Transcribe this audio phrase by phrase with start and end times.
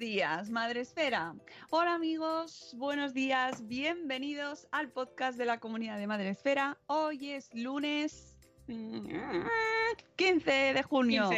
[0.00, 1.34] días, Madre Esfera.
[1.68, 6.78] Hola amigos, buenos días, bienvenidos al podcast de la comunidad de Madre Esfera.
[6.86, 8.34] Hoy es lunes
[8.66, 9.10] mm,
[10.16, 11.28] 15 de junio.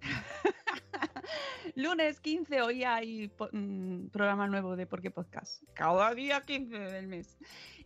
[1.74, 5.64] lunes 15, hoy hay mm, programa nuevo de Por qué Podcast.
[5.74, 7.36] Cada día 15 del mes.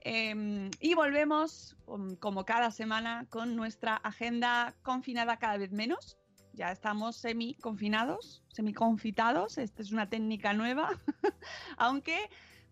[0.02, 6.19] Em, y volvemos, um, como cada semana, con nuestra agenda confinada cada vez menos.
[6.54, 9.58] Ya estamos semi-confinados, semi-confitados.
[9.58, 10.90] Esta es una técnica nueva,
[11.76, 12.16] aunque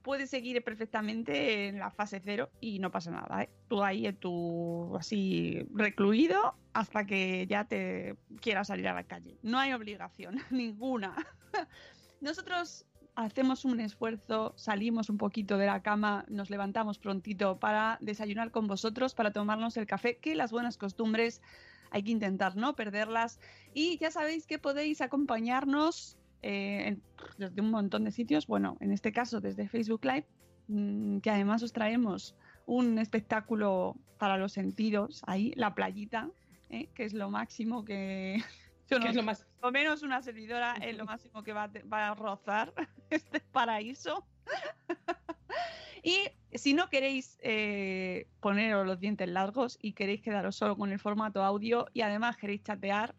[0.03, 3.43] puedes seguir perfectamente en la fase cero y no pasa nada.
[3.43, 3.50] ¿eh?
[3.69, 9.38] Tú ahí en tu así recluido hasta que ya te quieras salir a la calle.
[9.43, 11.15] No hay obligación ninguna.
[12.21, 18.50] Nosotros hacemos un esfuerzo, salimos un poquito de la cama, nos levantamos prontito para desayunar
[18.50, 21.43] con vosotros, para tomarnos el café, que las buenas costumbres
[21.91, 23.41] hay que intentar no perderlas.
[23.75, 27.03] Y ya sabéis que podéis acompañarnos eh, en-
[27.37, 28.47] desde un montón de sitios.
[28.47, 30.26] Bueno, en este caso desde Facebook Live,
[30.69, 32.34] mm, que además os traemos
[32.66, 36.31] un espectáculo para los sentidos, ahí, la playita,
[36.71, 38.43] eh, que es lo máximo que...
[38.91, 39.47] Yo no ¿Qué es lo más?
[39.60, 42.72] o menos una servidora es lo máximo que va a, va a rozar
[43.10, 44.25] este paraíso.
[46.03, 46.16] y
[46.55, 51.43] si no queréis eh, poneros los dientes largos y queréis quedaros solo con el formato
[51.43, 53.15] audio y además queréis chatear,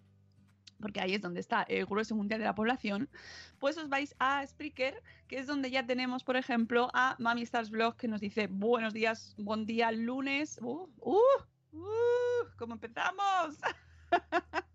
[0.79, 3.09] porque ahí es donde está el grueso mundial de la población,
[3.59, 7.69] pues os vais a Spreaker, que es donde ya tenemos, por ejemplo, a Mami Stars
[7.69, 10.57] Blog, que nos dice buenos días, buen día, lunes.
[10.61, 10.89] ¡Uh!
[10.99, 11.19] ¡Uh!
[11.73, 12.47] ¡Uh!
[12.57, 13.57] ¿Cómo empezamos?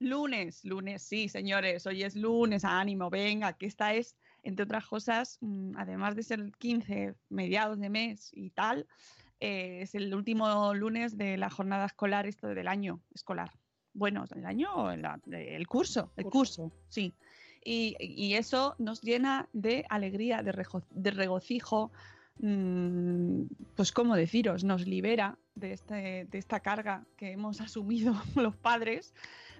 [0.00, 5.38] Lunes, lunes, sí, señores, hoy es lunes, ánimo, venga, que esta es, entre otras cosas,
[5.40, 8.86] mm, además de ser el 15, mediados de mes y tal,
[9.40, 13.50] eh, es el último lunes de la jornada escolar, esto del año escolar.
[13.92, 16.12] Bueno, ¿el año la- de- el curso?
[16.16, 17.12] El curso, sí.
[17.64, 20.52] Y, y eso nos llena de alegría, de,
[20.90, 21.90] de regocijo,
[22.38, 23.42] mm,
[23.76, 29.14] pues cómo deciros, nos libera de, este, de esta carga que hemos asumido los padres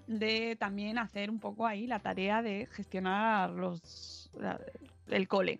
[0.07, 4.24] de también hacer un poco ahí la tarea de gestionar los,
[5.07, 5.59] el cole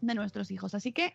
[0.00, 0.74] de nuestros hijos.
[0.74, 1.14] Así que,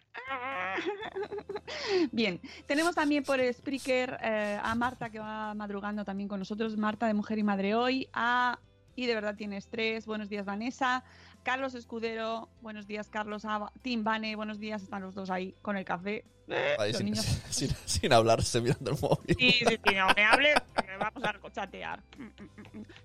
[2.11, 7.07] bien, tenemos también por Spreaker eh, a Marta que va madrugando también con nosotros, Marta
[7.07, 8.59] de Mujer y Madre Hoy, a
[8.95, 11.03] y de verdad tiene estrés, buenos días Vanessa,
[11.45, 15.77] Carlos Escudero, buenos días Carlos, a Tim Bane, buenos días, están los dos ahí con
[15.77, 16.25] el café.
[16.47, 19.35] Eh, Ahí los sin, niños sin, sin hablarse mirando el móvil.
[19.37, 22.01] Sí, sí, sí, no me hables, que vamos a chatear.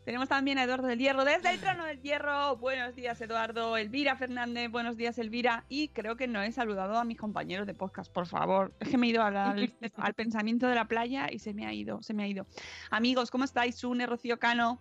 [0.07, 2.57] Tenemos también a Eduardo del Hierro desde el trono del Hierro.
[2.57, 3.77] Buenos días, Eduardo.
[3.77, 5.65] Elvira Fernández, buenos días, Elvira.
[5.69, 8.73] Y creo que no he saludado a mis compañeros de podcast, por favor.
[8.81, 11.67] Es que me he ido al, al- al pensamiento de la playa y se me
[11.67, 12.47] ha ido, se me ha ido.
[12.91, 13.77] Amigos, ¿cómo estáis?
[13.77, 14.81] Sune, Rocío Cano.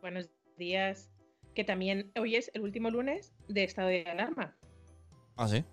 [0.00, 1.10] Buenos días.
[1.54, 4.54] Que también hoy es el último lunes de estado de alarma.
[5.36, 5.64] Ah, sí.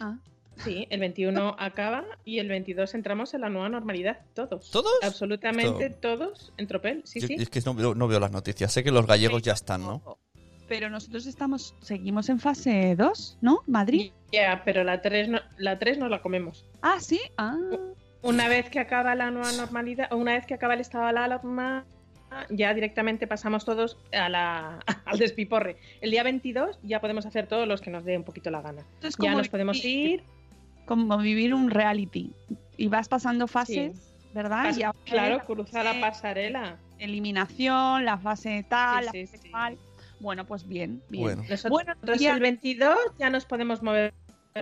[0.00, 0.18] Ah.
[0.64, 4.70] Sí, el 21 acaba y el 22 entramos en la nueva normalidad, todos.
[4.70, 4.92] ¿Todos?
[5.02, 7.34] Absolutamente todos en tropel, sí, Yo- sí.
[7.38, 8.72] Es que no, veo- no veo las noticias.
[8.72, 10.18] Sé que los gallegos ya están, ¿no?
[10.68, 13.62] Pero nosotros estamos, seguimos en fase 2, ¿no?
[13.66, 14.12] Madrid.
[14.30, 16.64] Ya, pero la 3 no, la 3 no la comemos.
[16.80, 17.20] Ah, sí.
[17.38, 17.56] Ah.
[18.22, 21.10] Una vez que acaba la nueva normalidad, o una vez que acaba el estado de
[21.10, 21.86] alarma,
[22.50, 25.76] ya directamente pasamos todos a la, al despiporre.
[26.00, 28.82] El día 22 ya podemos hacer todos los que nos dé un poquito la gana.
[28.94, 30.22] Esto es Ya nos podemos ir.
[30.86, 32.32] Como vivir un reality.
[32.76, 34.66] Y vas pasando fases, ¿verdad?
[34.66, 36.78] Pas- Y ahora claro, la cruzar la pasarela.
[36.98, 39.78] Eliminación, la fase tal, Sí, la fase.
[40.20, 41.22] Bueno, pues bien, bien.
[41.24, 41.42] Bueno.
[41.48, 44.12] Nosotros Bueno, ya- el 22 ya nos podemos mover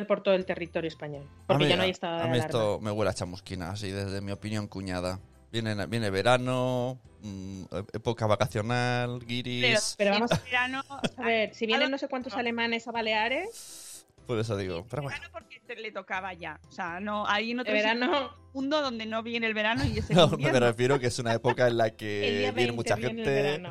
[0.07, 1.27] por todo el territorio español.
[1.47, 3.71] Porque a mí, ya no hay estado de a mí esto me huele a chamusquina,
[3.71, 5.19] así desde mi opinión cuñada.
[5.51, 7.63] Viene, viene verano, mm,
[7.95, 9.95] época vacacional, guiris.
[9.97, 10.83] Pero vamos en verano,
[11.17, 14.85] a ver, si vienen no sé cuántos alemanes a Baleares, Por eso digo.
[14.91, 15.17] Pero bueno.
[15.19, 16.61] verano porque te- le tocaba ya.
[16.69, 19.99] O sea, no hay en de otro verano, mundo donde no viene el verano y
[20.01, 20.61] es el No, me invierno.
[20.61, 23.63] refiero que es una época en la que viene 20 mucha viene el gente.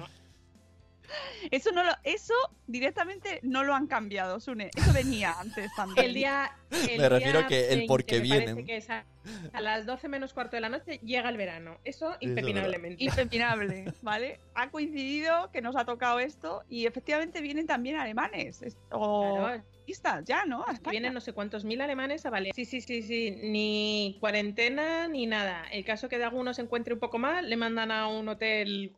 [1.52, 2.34] Eso no lo, eso
[2.68, 4.70] directamente no lo han cambiado, Sune.
[4.76, 6.06] Eso venía antes también.
[6.08, 6.52] El día.
[6.72, 8.66] el Me refiero día que el 20 por qué me parece vienen.
[8.66, 9.06] que es a,
[9.54, 11.78] a las 12 menos cuarto de la noche llega el verano.
[11.86, 13.04] Eso es impepinablemente.
[13.04, 14.40] Impepinable, ¿vale?
[14.56, 19.64] Ha coincidido que nos ha tocado esto y efectivamente vienen también alemanes es- o Claro,
[19.82, 20.66] turistas ya, ¿no?
[20.90, 22.56] Vienen no sé cuántos mil alemanes a Baleares.
[22.56, 23.32] Sí, sí, sí, sí.
[23.32, 25.66] Ni cuarentena ni nada.
[25.72, 28.94] El caso que de alguno se encuentre un poco mal, le mandan a un hotel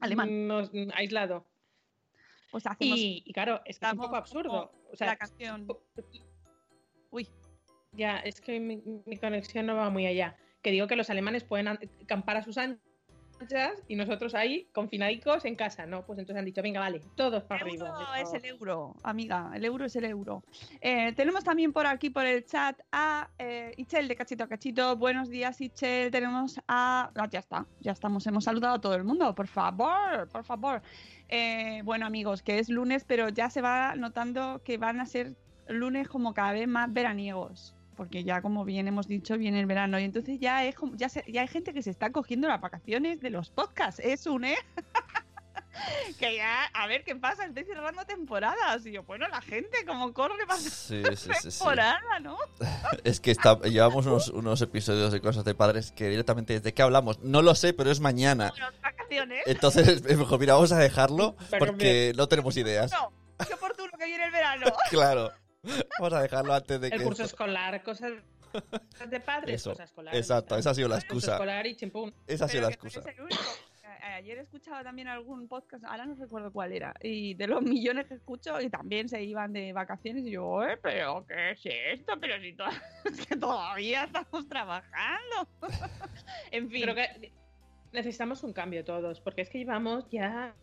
[0.00, 0.46] Alemán.
[0.46, 1.44] no- aislado.
[2.50, 4.72] Pues hacemos Y, y claro, es que es un poco absurdo.
[4.92, 5.66] O sea, la canción.
[7.10, 7.28] Uy,
[7.92, 10.36] Ya, es que mi, mi conexión no va muy allá.
[10.62, 12.87] Que digo que los alemanes pueden acampar a sus anchas
[13.86, 16.04] y nosotros ahí confinadicos en casa, ¿no?
[16.04, 18.20] Pues entonces han dicho, venga, vale, todos para el euro arriba.
[18.20, 19.50] es el euro, amiga.
[19.54, 20.42] El euro es el euro.
[20.80, 24.96] Eh, tenemos también por aquí, por el chat, a eh, Ichel de Cachito a Cachito.
[24.96, 26.10] Buenos días, Ichel.
[26.10, 27.10] Tenemos a.
[27.14, 28.26] ah, ya está, ya estamos.
[28.26, 29.34] Hemos saludado a todo el mundo.
[29.34, 30.82] Por favor, por favor.
[31.28, 35.36] Eh, bueno, amigos, que es lunes, pero ya se va notando que van a ser
[35.68, 37.77] lunes como cada vez más veraniegos.
[37.98, 39.98] Porque ya, como bien hemos dicho, viene el verano.
[40.00, 42.60] Y entonces ya, es como- ya, se- ya hay gente que se está cogiendo las
[42.60, 44.00] vacaciones de los podcasts.
[44.02, 44.56] Es un, ¿eh?
[46.18, 48.84] que ya, a ver qué pasa, estoy cerrando temporadas.
[48.86, 51.58] Y yo, bueno, la gente como corre para Sí, sí, sí, sí.
[51.58, 52.36] temporada, ¿no?
[53.04, 56.82] Es que está, llevamos unos, unos episodios de cosas de padres que directamente ¿de qué
[56.82, 57.18] hablamos?
[57.20, 58.50] No lo sé, pero es mañana.
[58.50, 59.42] Bueno, vacaciones.
[59.46, 62.92] Entonces, es mejor, mira, vamos a dejarlo porque no tenemos ideas.
[62.92, 63.12] No,
[63.46, 64.66] qué oportuno que viene el verano.
[64.90, 65.32] Claro.
[65.62, 66.96] Vamos a dejarlo antes de que.
[66.96, 68.12] El curso esto- escolar, cosas
[69.10, 70.14] de padres, Eso, cosas escolar.
[70.14, 71.32] Exacto, esa ha sido la Curso excusa.
[71.32, 72.14] escolar y chimpún.
[72.26, 73.22] Esa ha sido la Pero no excusa.
[73.22, 73.42] único.
[73.84, 78.06] A- Ayer escuchaba también algún podcast, ahora no recuerdo cuál era, y de los millones
[78.06, 81.60] que escucho, y también se iban de vacaciones, y yo, "Eh, pero ¿qué es
[82.00, 82.14] esto?
[82.20, 82.64] Pero si to-
[83.04, 85.48] es que todavía estamos trabajando.
[86.50, 87.32] en fin, Creo que
[87.92, 90.54] necesitamos un cambio todos, porque es que llevamos ya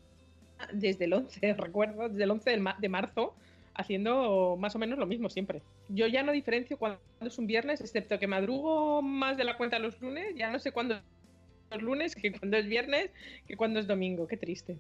[0.74, 3.36] desde el 11, recuerdo, desde el 11 de, ma- de marzo,
[3.76, 5.62] haciendo más o menos lo mismo siempre.
[5.90, 9.80] Yo ya no diferencio cuándo es un viernes, excepto que madrugo más de la cuenta
[9.80, 10.96] los lunes, ya no sé cuándo
[11.72, 13.12] es lunes, que cuándo es viernes,
[13.48, 14.78] que cuándo es domingo, qué triste.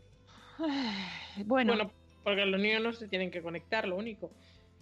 [1.46, 1.92] bueno, Bueno,
[2.24, 4.32] porque los niños no se tienen que conectar, lo único.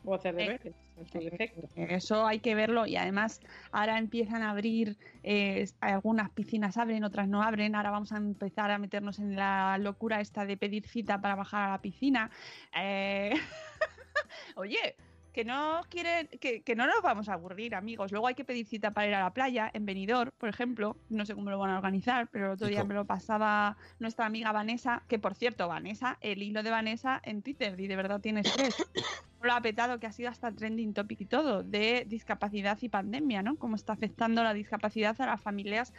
[0.05, 1.69] O hacer Eh, deberes, en su defecto.
[1.75, 3.39] Eso hay que verlo y además
[3.71, 8.69] ahora empiezan a abrir, eh, algunas piscinas abren, otras no abren, ahora vamos a empezar
[8.69, 12.31] a meternos en la locura esta de pedir cita para bajar a la piscina.
[12.75, 13.31] Eh,
[14.55, 14.95] Oye,
[15.33, 18.11] que no quieren, que, que no nos vamos a aburrir, amigos.
[18.11, 20.95] Luego hay que pedir cita para ir a la playa, en Benidorm, por ejemplo.
[21.09, 23.75] No sé cómo lo van a organizar, pero el otro ¿Y día me lo pasaba
[23.99, 27.95] nuestra amiga Vanessa, que por cierto, Vanessa, el hilo de Vanessa en Twitter, y de
[27.95, 28.75] verdad tiene estrés
[29.43, 33.41] lo ha petado, que ha sido hasta trending topic y todo, de discapacidad y pandemia,
[33.41, 33.57] ¿no?
[33.57, 35.93] Cómo está afectando la discapacidad a las familias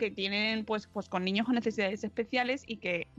[0.00, 3.12] que tienen, pues, pues con niños con necesidades especiales y que,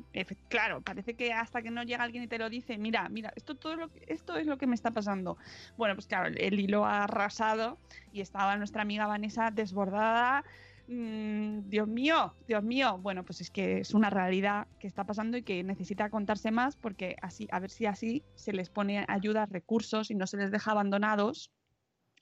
[0.49, 3.55] claro, parece que hasta que no llega alguien y te lo dice, mira, mira, esto
[3.55, 5.37] todo lo que- esto es lo que me está pasando.
[5.77, 7.79] Bueno, pues claro, el, el hilo ha arrasado
[8.11, 10.43] y estaba nuestra amiga Vanessa desbordada.
[10.87, 12.97] Mm, Dios mío, Dios mío.
[12.99, 16.75] Bueno, pues es que es una realidad que está pasando y que necesita contarse más
[16.77, 20.51] porque así, a ver si así se les pone ayuda, recursos y no se les
[20.51, 21.51] deja abandonados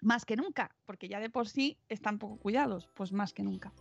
[0.02, 3.72] más que nunca, porque ya de por sí están poco cuidados, pues más que nunca.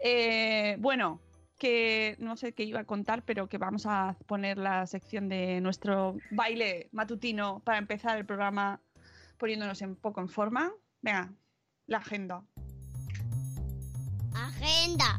[0.00, 1.20] Eh, bueno,
[1.58, 5.60] que no sé qué iba a contar, pero que vamos a poner la sección de
[5.60, 8.80] nuestro baile matutino para empezar el programa
[9.38, 10.72] poniéndonos un poco en forma.
[11.02, 11.32] Venga,
[11.86, 12.44] la agenda.
[14.34, 15.18] Agenda.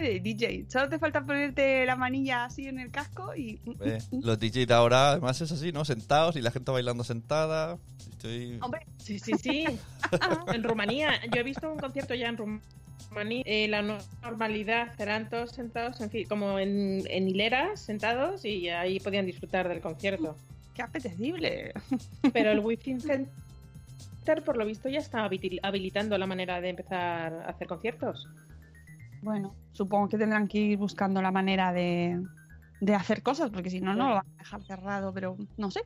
[0.00, 0.66] De DJ.
[0.68, 3.60] Solo te falta ponerte la manilla así en el casco y.
[3.80, 5.84] Eh, los DJs de ahora, además, es así, ¿no?
[5.84, 7.78] Sentados y la gente bailando sentada.
[8.10, 8.58] Estoy...
[8.62, 9.64] Hombre, Sí, sí, sí.
[10.54, 13.42] en Rumanía, yo he visto un concierto ya en Rumanía.
[13.46, 18.68] eh, la no- normalidad eran todos sentados, en fin, como en, en hileras, sentados, y
[18.68, 20.36] ahí podían disfrutar del concierto.
[20.74, 21.72] qué apetecible.
[22.32, 27.32] Pero el Wi-Fi Center, por lo visto, ya está habil- habilitando la manera de empezar
[27.32, 28.28] a hacer conciertos.
[29.22, 32.20] Bueno, supongo que tendrán que ir buscando la manera de,
[32.80, 35.80] de hacer cosas, porque si no, no lo van a dejar cerrado, pero no sé.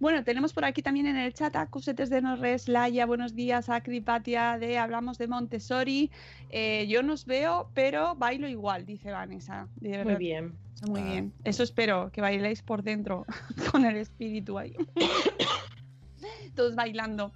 [0.00, 3.68] Bueno, tenemos por aquí también en el chat a Cusetes de Norres, Laia, buenos días,
[3.68, 6.10] a Cripatia de Hablamos de Montessori.
[6.50, 9.68] Eh, yo no os veo, pero bailo igual, dice Vanessa.
[9.76, 10.54] De Muy bien.
[10.88, 11.04] Muy Ah.
[11.04, 11.32] bien.
[11.44, 13.24] Eso espero, que bailéis por dentro,
[13.70, 14.74] con el espíritu ahí.
[16.56, 17.32] Todos bailando.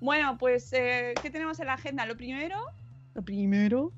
[0.00, 2.06] Bueno, pues, eh, ¿qué tenemos en la agenda?
[2.06, 2.56] Lo primero,
[3.16, 3.92] lo primero,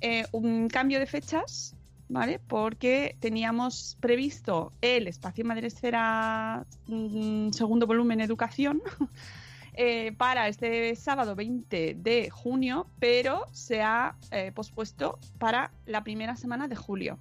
[0.00, 1.76] eh, un cambio de fechas,
[2.08, 2.40] ¿vale?
[2.40, 8.82] Porque teníamos previsto el espacio Madresfera mm, segundo volumen educación
[9.74, 16.34] eh, para este sábado 20 de junio, pero se ha eh, pospuesto para la primera
[16.34, 17.18] semana de julio.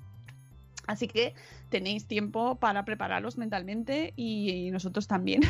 [0.87, 1.33] Así que
[1.69, 5.41] tenéis tiempo para prepararos mentalmente y, nosotros también.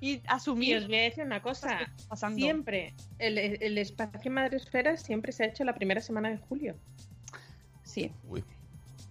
[0.00, 1.78] y Y asumir os voy a decir una cosa.
[2.34, 6.76] Siempre, el, el espacio Madresfera siempre se ha hecho la primera semana de julio.
[7.82, 8.12] Sí.
[8.28, 8.44] Uy,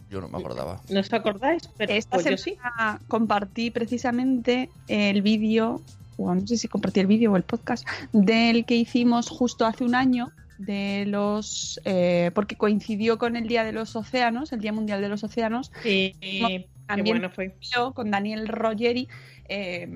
[0.09, 0.81] yo no me acordaba.
[0.89, 1.67] ¿No os acordáis?
[1.77, 3.05] Pero Esta pues yo semana sí.
[3.07, 5.81] compartí precisamente el vídeo,
[6.17, 9.83] o no sé si compartí el vídeo o el podcast, del que hicimos justo hace
[9.83, 14.73] un año, de los eh, porque coincidió con el Día de los Océanos, el Día
[14.73, 17.55] Mundial de los Océanos, Sí, qué también bueno fue.
[17.61, 19.07] yo con Daniel Rogeri,
[19.49, 19.87] eh,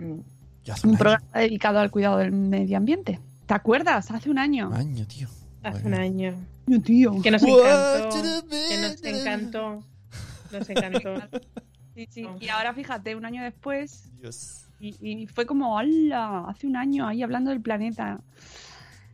[0.84, 3.20] un programa dedicado al cuidado del medio ambiente.
[3.46, 4.12] ¿Te acuerdas?
[4.12, 4.68] Hace un año.
[4.70, 5.28] Un año, tío.
[5.64, 6.34] Hace un año.
[6.68, 7.22] Yo, tío.
[7.22, 8.10] Que nos encantó.
[8.70, 9.84] Que nos encantó.
[10.52, 11.14] Nos encantó.
[11.94, 12.26] Sí, sí.
[12.40, 14.66] Y ahora fíjate, un año después, Dios.
[14.80, 16.46] Y, y fue como, ¡hala!
[16.48, 18.22] Hace un año ahí hablando del planeta.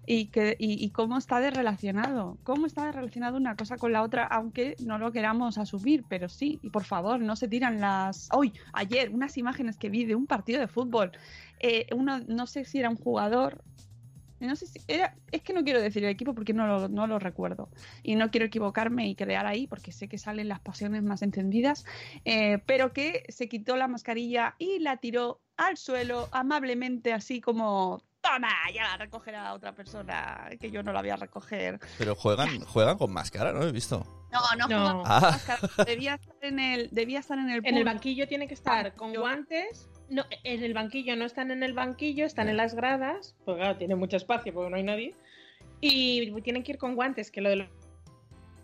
[0.10, 2.38] Y, que, y, cómo está de relacionado.
[2.44, 6.30] Cómo está de relacionado una cosa con la otra, aunque no lo queramos asumir, pero
[6.30, 6.60] sí.
[6.64, 8.30] Y por favor, no se tiran las.
[8.32, 11.12] Hoy, ayer, unas imágenes que vi de un partido de fútbol.
[11.60, 13.62] Eh, uno, no sé si era un jugador.
[14.40, 15.14] No sé si era.
[15.34, 17.70] Es que no quiero decir el equipo porque no lo, no lo recuerdo.
[18.02, 21.84] Y no quiero equivocarme y crear ahí porque sé que salen las pasiones más encendidas.
[22.24, 28.04] eh, pero que se quitó la mascarilla y la tiró al suelo amablemente, así como.
[28.34, 31.80] Toma, ya la recogerá otra persona que yo no la voy a recoger.
[31.98, 33.64] Pero juegan, juegan con máscara, ¿no?
[33.64, 34.06] He visto.
[34.32, 35.02] No, no, No.
[35.04, 35.20] con Ah.
[35.22, 35.60] máscara.
[35.86, 39.14] Debía estar en el, debía estar en el, En el banquillo tiene que estar con
[39.14, 39.90] Yo- guantes.
[40.10, 43.36] No, en el banquillo no están en el banquillo, están en las gradas.
[43.46, 45.14] Pues claro, tiene mucho espacio porque no hay nadie.
[45.80, 47.70] Y tienen que ir con guantes, que lo de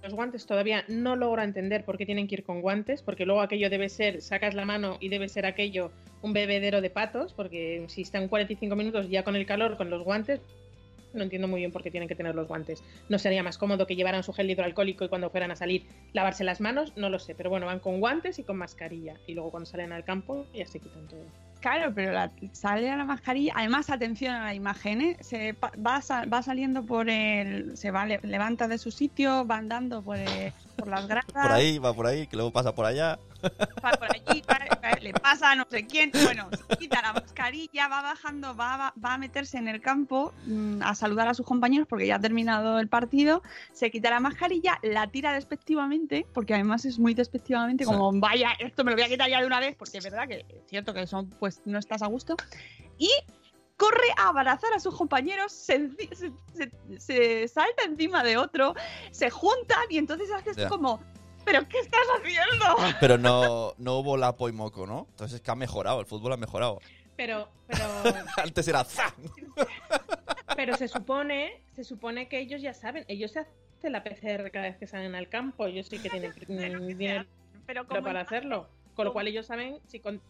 [0.04, 3.42] los- guantes todavía no logro entender por qué tienen que ir con guantes, porque luego
[3.42, 5.92] aquello debe ser, sacas la mano y debe ser aquello
[6.22, 10.04] un bebedero de patos, porque si están 45 minutos ya con el calor, con los
[10.04, 10.42] guantes,
[11.14, 12.84] no entiendo muy bien por qué tienen que tener los guantes.
[13.08, 16.44] ¿No sería más cómodo que llevaran su gel hidroalcohólico y cuando fueran a salir lavarse
[16.44, 16.94] las manos?
[16.98, 19.16] No lo sé, pero bueno, van con guantes y con mascarilla.
[19.28, 21.53] Y luego cuando salen al campo ya se quitan todo.
[21.64, 23.54] Claro, pero la- sale a la mascarilla.
[23.56, 25.18] Además, atención a la imagen, ¿eh?
[25.22, 27.78] Se va, va saliendo por el.
[27.78, 31.32] Se va, le- levanta de su sitio, va andando por, el- por las gradas.
[31.32, 33.20] Por ahí, va por ahí, que luego pasa por allá.
[33.84, 34.60] va por allí, va-
[35.02, 36.12] le pasa a no sé quién.
[36.24, 40.34] Bueno, se quita la mascarilla, va bajando, va, va, va a meterse en el campo
[40.46, 43.44] mm, a saludar a sus compañeros porque ya ha terminado el partido.
[43.74, 47.90] Se quita la mascarilla, la tira despectivamente, porque además es muy despectivamente, Sí.
[47.92, 50.28] como vaya, esto me lo voy a quitar ya de una vez, porque es verdad
[50.28, 52.36] que es cierto que son, pues no estás a gusto.
[52.98, 53.10] Y
[53.78, 58.74] corre a abrazar a sus compañeros, se, enci- se- se- se salta encima de otro,
[59.12, 61.02] se juntan y entonces haces como,
[61.46, 62.66] ¿pero qué estás haciendo?
[63.00, 65.08] Pero no, no hubo lapo y moco, ¿no?
[65.10, 66.80] Entonces es que ha mejorado, el fútbol ha mejorado.
[67.16, 67.84] Pero, pero,
[68.38, 69.14] Antes era ¡za!
[70.56, 74.66] pero se supone, se supone que ellos ya saben, ellos se hacen la PCR cada
[74.68, 76.34] vez que salen al campo, ellos sí que tienen
[76.88, 77.26] dinero
[77.66, 78.70] Pero para hacerlo.
[78.96, 80.22] Con lo cual ellos saben si con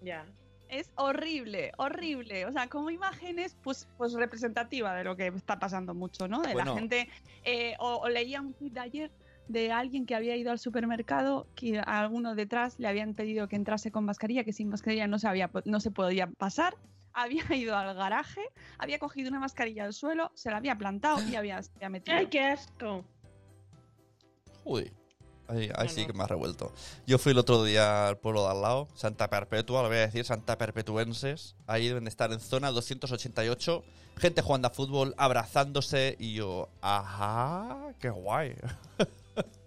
[0.00, 0.24] ya.
[0.72, 2.46] Es horrible, horrible.
[2.46, 6.40] O sea, como imágenes, pues, pues representativa de lo que está pasando mucho, ¿no?
[6.42, 6.72] De Bueno.
[6.74, 7.08] la gente.
[7.44, 9.10] eh, o, o leía un tweet de ayer
[9.48, 13.56] de alguien que había ido al supermercado, que a alguno detrás le habían pedido que
[13.56, 16.74] entrase con mascarilla, que sin mascarilla no se, había, po- no se podía pasar.
[17.12, 18.40] Había ido al garaje,
[18.78, 22.16] había cogido una mascarilla del suelo, se la había plantado y había, se había metido.
[22.16, 23.04] ¡Ay, qué asco!
[24.64, 24.92] Joder.
[25.48, 26.72] Ahí, ahí No, sí que me ha revuelto.
[27.06, 30.00] Yo fui el otro día al pueblo de al lado, Santa Perpetua, lo voy a
[30.00, 31.56] decir, Santa Perpetuenses.
[31.66, 33.84] Ahí deben de estar en zona 288.
[34.18, 38.54] Gente jugando a fútbol, abrazándose y yo, ajá, qué guay.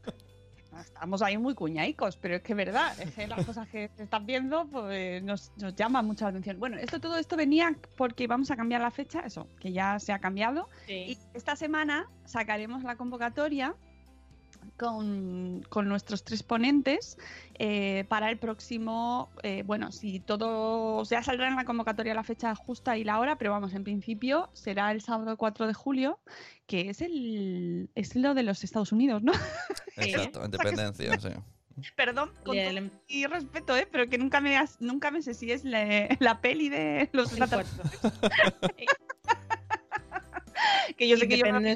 [0.79, 4.03] Estamos ahí muy cuñaicos, pero es que es verdad, es que las cosas que se
[4.03, 6.59] están viendo pues, nos, nos llaman mucha atención.
[6.59, 10.13] Bueno, esto todo esto venía porque vamos a cambiar la fecha, eso, que ya se
[10.13, 10.69] ha cambiado.
[10.87, 13.75] Y esta semana sacaremos la convocatoria
[14.77, 17.17] con, con nuestros tres ponentes
[17.59, 22.53] eh, para el próximo, eh, bueno, si todo, ya saldrá en la convocatoria la fecha
[22.55, 26.19] justa y la hora, pero vamos, en principio será el sábado 4 de julio,
[26.67, 29.31] que es el es lo de los Estados Unidos, ¿no?
[29.97, 31.29] Exacto, independencia, sí.
[31.97, 32.55] Perdón, con
[33.09, 33.85] mi respeto, ¿eh?
[33.91, 37.31] pero que nunca me, has- nunca me sé si es la, la peli de los
[37.33, 37.91] extraterrestres.
[40.95, 41.75] que yo sé que yo me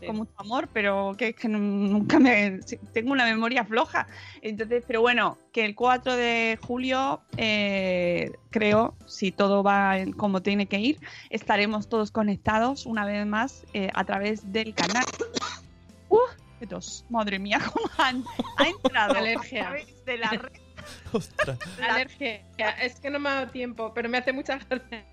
[0.00, 0.06] Sí.
[0.06, 2.60] con mucho amor, pero que es que nu- nunca me...
[2.92, 4.06] Tengo una memoria floja.
[4.42, 10.66] Entonces, pero bueno, que el 4 de julio, eh, creo, si todo va como tiene
[10.66, 10.98] que ir,
[11.30, 15.04] estaremos todos conectados una vez más eh, a través del canal.
[16.08, 16.18] ¡Uh!
[16.60, 17.04] qué tos.
[17.08, 18.24] Madre mía, cómo han,
[18.56, 19.72] ha entrado Alergia.
[20.06, 20.52] de la red.
[21.12, 21.58] Ostras.
[21.82, 22.40] Alergia.
[22.82, 25.04] Es que no me ha dado tiempo, pero me hace mucha gracia.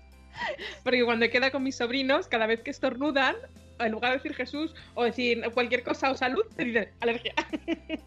[0.84, 3.34] Porque cuando queda con mis sobrinos, cada vez que estornudan,
[3.78, 7.34] en lugar de decir Jesús o decir cualquier cosa o salud, te dicen alergia.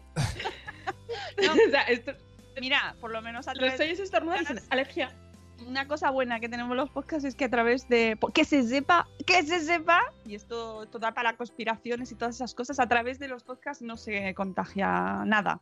[1.44, 1.52] No.
[1.66, 2.12] o sea, esto-
[2.60, 5.12] Mira, por lo menos a los través sellos estornudan y dicen alergia.
[5.66, 9.08] una cosa buena que tenemos los podcasts es que a través de que se sepa,
[9.26, 13.18] que se sepa, y esto, esto da para conspiraciones y todas esas cosas, a través
[13.18, 15.60] de los podcasts no se contagia nada.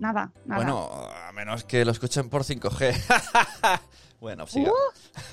[0.00, 0.56] Nada, nada.
[0.62, 0.90] Bueno,
[1.28, 3.80] a menos que lo escuchen por 5G.
[4.20, 4.72] bueno, siga.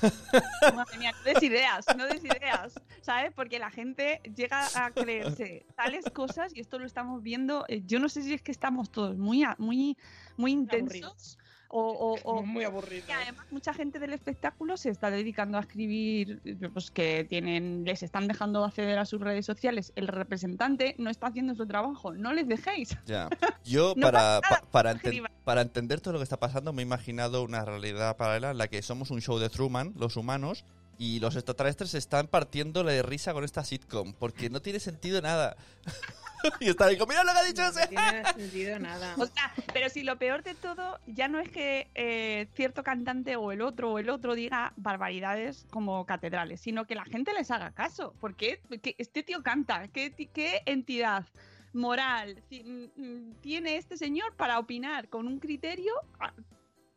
[0.74, 3.32] Madre mía, no des ideas, no des ideas, ¿sabes?
[3.34, 7.64] Porque la gente llega a creerse tales cosas y esto lo estamos viendo.
[7.68, 9.96] eh, Yo no sé si es que estamos todos muy, a- muy,
[10.36, 11.38] muy intensos.
[11.70, 13.04] O, o- o- Muy aburrido.
[13.08, 16.40] y además mucha gente del espectáculo se está dedicando a escribir,
[16.72, 19.92] pues que tienen, les están dejando acceder a sus redes sociales.
[19.94, 22.96] El representante no está haciendo su trabajo, no les dejéis.
[23.06, 23.28] Ya.
[23.64, 27.42] Yo, No para, para, enten- para entender todo lo que está pasando, me he imaginado
[27.42, 30.64] una realidad paralela en la que somos un show de Truman, los humanos,
[30.98, 35.22] y los extraterrestres se están partiendo de risa con esta sitcom, porque no tiene sentido
[35.22, 35.56] nada.
[36.60, 37.86] y están ahí como, mira lo que ha dicho No ese.
[37.86, 39.14] tiene sentido nada.
[39.18, 43.36] O sea, pero si lo peor de todo ya no es que eh, cierto cantante
[43.36, 47.50] o el otro o el otro diga barbaridades como catedrales, sino que la gente les
[47.50, 48.14] haga caso.
[48.20, 51.26] Porque que este tío canta, ¿qué, qué entidad
[51.72, 56.32] moral mm, mm, tiene este señor para opinar con un criterio ah,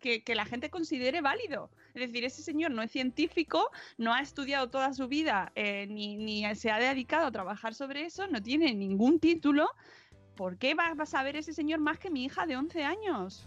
[0.02, 1.70] que, que la gente considere válido?
[1.94, 6.18] Es decir, ese señor no es científico, no ha estudiado toda su vida, eh, ni,
[6.18, 9.70] ni se ha dedicado a trabajar sobre eso, no tiene ningún título.
[10.36, 13.46] ¿Por qué va va a saber ese señor más que mi hija de 11 años?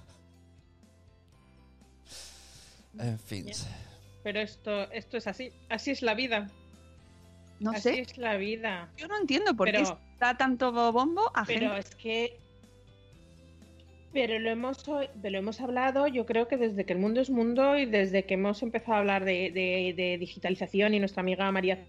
[2.98, 3.46] En fin.
[4.22, 5.50] Pero esto, esto es así.
[5.68, 6.48] Así es la vida.
[7.60, 8.00] No así sé.
[8.00, 8.88] es la vida.
[8.96, 11.78] Yo no entiendo por qué Pero- da tanto bombo a Pero gente.
[11.80, 12.38] es que.
[14.14, 17.76] Pero lo hemos, lo hemos hablado, yo creo que desde que el mundo es mundo
[17.76, 21.84] y desde que hemos empezado a hablar de, de- de digitalización y nuestra amiga María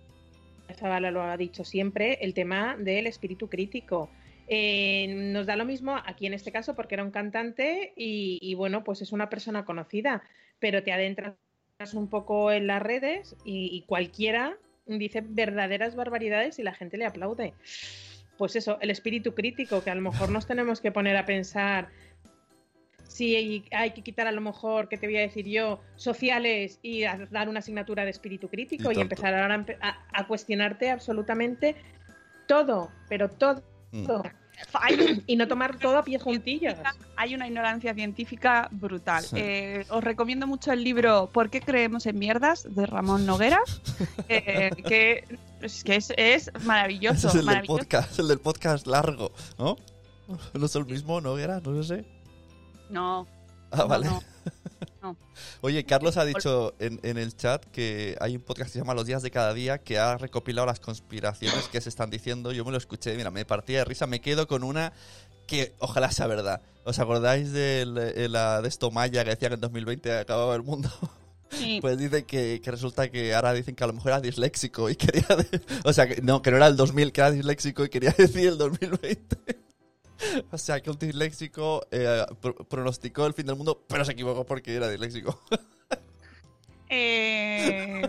[0.74, 4.10] Zavala lo ha dicho siempre, el tema del espíritu crítico.
[4.48, 8.56] Eh, nos da lo mismo aquí en este caso porque era un cantante y, y,
[8.56, 10.24] bueno, pues es una persona conocida,
[10.60, 11.36] pero te adentras
[11.94, 14.58] un poco en las redes y, y cualquiera
[14.88, 17.54] dice verdaderas barbaridades y la gente le aplaude.
[18.38, 21.88] Pues eso, el espíritu crítico, que a lo mejor nos tenemos que poner a pensar
[23.08, 25.80] si hay, hay que quitar a lo mejor, ¿qué te voy a decir yo?
[25.96, 29.66] Sociales y a- dar una asignatura de espíritu crítico Y empezar ahora
[30.12, 31.76] a cuestionarte absolutamente
[32.48, 33.64] todo, pero todo.
[33.92, 34.06] Mm.
[34.74, 36.78] Hay, Y no tomar todo a pie juntillas.
[37.18, 39.24] hay una ignorancia científica brutal.
[39.24, 39.36] Sí.
[39.38, 42.66] Eh, os recomiendo mucho el libro ¿Por qué creemos en mierdas?
[42.74, 43.60] de Ramón Noguera,
[44.30, 45.26] eh, que,
[45.62, 47.18] es, que es, es maravilloso.
[47.18, 47.78] Ese es el del maravilloso.
[47.80, 49.76] podcast, el del podcast largo, ¿no?
[50.54, 51.60] No es el mismo, ¿no, Era?
[51.60, 52.06] No sé.
[52.90, 53.28] No,
[53.72, 54.08] Ah, no, vale.
[54.08, 54.22] no.
[55.62, 58.94] Oye, Carlos ha dicho en, en el chat que hay un podcast que se llama
[58.94, 62.52] Los días de cada día que ha recopilado las conspiraciones que se están diciendo.
[62.52, 64.08] Yo me lo escuché, mira, me partía de risa.
[64.08, 64.94] Me quedo con una
[65.48, 66.62] que ojalá sea verdad.
[66.86, 67.86] ¿Os acordáis de
[68.30, 70.90] la de esto Maya que decía que en 2020 acababa el mundo?
[71.52, 71.80] Sí.
[71.82, 74.96] Pues dice que, que resulta que ahora dicen que a lo mejor era disléxico y
[74.96, 75.28] quería...
[75.36, 78.12] de- o sea, que no, que no era el 2000, que era disléxico y quería
[78.18, 79.65] decir el 2020.
[80.52, 84.46] o sea, que un disléxico eh, pro- pronosticó el fin del mundo, pero se equivocó
[84.46, 85.40] porque era disléxico.
[86.88, 88.04] Eh,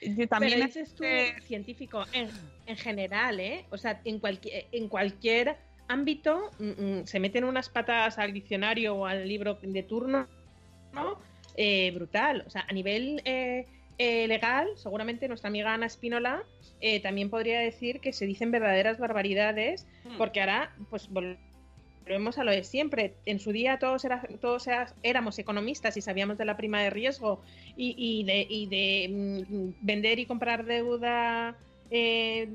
[0.00, 2.30] Yo también Pero tú eh, científico en,
[2.66, 3.66] en general, ¿eh?
[3.70, 6.68] O sea, en, cualquier en cualquier ámbito mm,
[7.00, 10.28] mm, se meten unas patas al diccionario o al libro de turno,
[10.92, 11.18] ¿no?
[11.56, 12.44] Eh, brutal.
[12.46, 13.20] O sea, a nivel
[14.02, 16.42] eh, legal, seguramente nuestra amiga Ana Espínola
[16.80, 20.16] eh, también podría decir que se dicen verdaderas barbaridades, Hmm.
[20.16, 21.36] porque ahora, pues vol-
[22.04, 23.12] volvemos a lo de siempre.
[23.26, 26.88] En su día todos, era- todos era- éramos economistas y sabíamos de la prima de
[26.88, 27.42] riesgo
[27.76, 31.58] y, y de, y de mm, vender y comprar deuda
[31.90, 32.48] eh,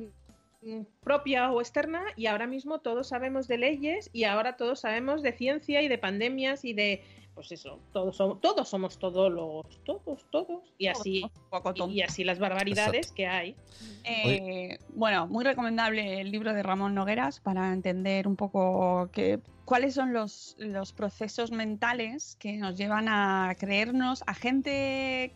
[1.03, 5.31] propia o externa y ahora mismo todos sabemos de leyes y ahora todos sabemos de
[5.31, 7.03] ciencia y de pandemias y de
[7.35, 11.29] pues eso todos somos todos somos todólogos todos todos y así
[11.89, 13.15] y así las barbaridades Exacto.
[13.15, 13.55] que hay.
[14.05, 19.93] Eh, bueno, muy recomendable el libro de Ramón Nogueras para entender un poco que, cuáles
[19.93, 25.33] son los, los procesos mentales que nos llevan a creernos a gente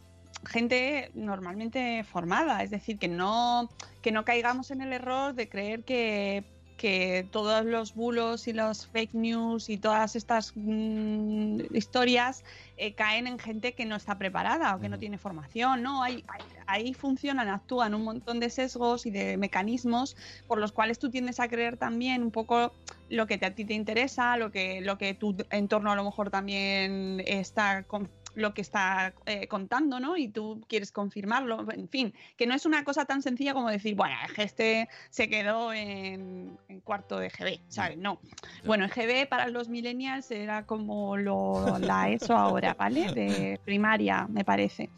[0.47, 3.69] gente normalmente formada, es decir, que no,
[4.01, 6.45] que no caigamos en el error de creer que,
[6.79, 12.43] que todos los bulos y los fake news y todas estas mm, historias
[12.77, 16.01] eh, caen en gente que no está preparada o que no tiene formación, ¿no?
[16.03, 20.15] Hay, hay- ahí funcionan, actúan un montón de sesgos y de mecanismos
[20.47, 22.77] por los cuales tú tiendes a creer también un poco
[23.09, 26.03] lo que te- a ti te interesa, lo que, lo que tu entorno a lo
[26.05, 30.17] mejor también está con- lo que está eh, contando, ¿no?
[30.17, 33.95] Y tú quieres confirmarlo, en fin, que no es una cosa tan sencilla como decir,
[33.95, 37.97] bueno, es que este se quedó en, en cuarto de GB, ¿sabes?
[37.97, 38.19] No.
[38.65, 43.11] Bueno, en GB para los millennials era como lo, la ESO ahora, ¿vale?
[43.13, 44.89] De primaria, me parece.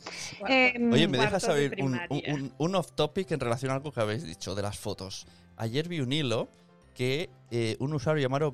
[0.47, 2.33] Eh, Oye, ¿me dejas de saber un, primaria.
[2.35, 5.25] un- un off topic en relación a algo que habéis dicho de las fotos?
[5.57, 6.47] Ayer vi un hilo
[6.95, 8.51] que eh, un usuario llamado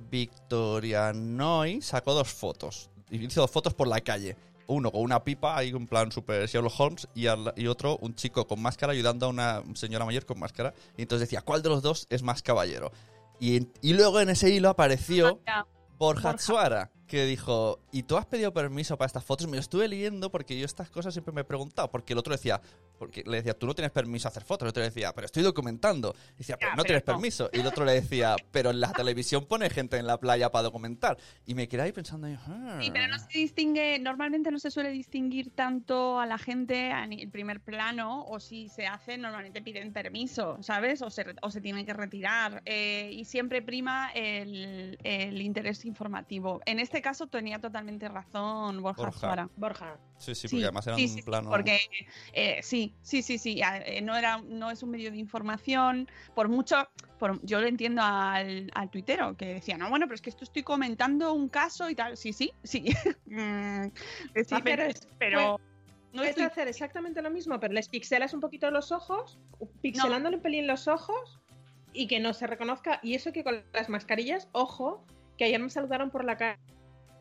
[0.77, 2.89] Victorianoi sacó dos fotos.
[3.09, 4.35] Hizo dos fotos por la calle.
[4.67, 8.15] Uno con una pipa, ahí en plan super Sherlock Holmes, y, al- y otro un
[8.15, 10.73] chico con máscara ayudando a una señora mayor con máscara.
[10.97, 12.91] Y entonces decía, ¿cuál de los dos es más caballero?
[13.39, 15.39] Y, luego en ese hilo apareció.
[15.97, 16.87] Borja Borja.
[17.07, 19.47] Que dijo, ¿y tú has pedido permiso para estas fotos?
[19.47, 22.33] Me lo estuve leyendo porque yo estas cosas siempre me he preguntado, porque el otro
[22.33, 22.61] decía,
[22.99, 25.25] porque le decía, tú no tienes permiso a hacer fotos, el otro le decía, pero
[25.25, 26.13] estoy documentando.
[26.35, 27.49] Y decía, pero no tienes permiso.
[27.53, 30.63] Y el otro le decía, pero en la televisión pone gente en la playa para
[30.63, 31.17] documentar.
[31.45, 32.79] Y me quedé ahí pensando, "Ah".
[32.81, 37.13] Sí, pero no se distingue, normalmente no se suele distinguir tanto a la gente en
[37.13, 41.01] el primer plano, o si se hace, normalmente piden permiso, ¿sabes?
[41.01, 42.61] O se, o se tienen que retirar.
[42.65, 46.61] eh, y siempre prima el, el interés informativo.
[46.65, 49.19] En este caso tenía totalmente razón Borja, Borja.
[49.19, 49.49] Suara.
[49.55, 51.49] Borja Sí, sí, porque además era sí, un sí, sí, plano...
[51.49, 51.79] porque
[52.33, 53.61] eh, sí, sí, sí, sí.
[53.61, 56.09] a- eh, no era, no es un medio de información.
[56.33, 56.87] Por mucho,
[57.19, 60.43] por, yo lo entiendo al, al tuitero que decía, no, bueno, pero es que esto
[60.43, 62.17] estoy comentando un caso y tal.
[62.17, 62.85] Sí, sí, sí.
[63.27, 63.91] Mm,
[64.47, 64.55] sí,
[65.19, 65.59] pero,
[66.13, 69.37] no Puedes estoy- hacer exactamente lo mismo, pero les pixelas un poquito los ojos,
[69.81, 71.39] pixelándole un pelín los ojos
[71.93, 72.99] y que no se reconozca.
[73.03, 75.05] Y eso que con las mascarillas, ojo,
[75.37, 76.57] que ayer me saludaron por la calle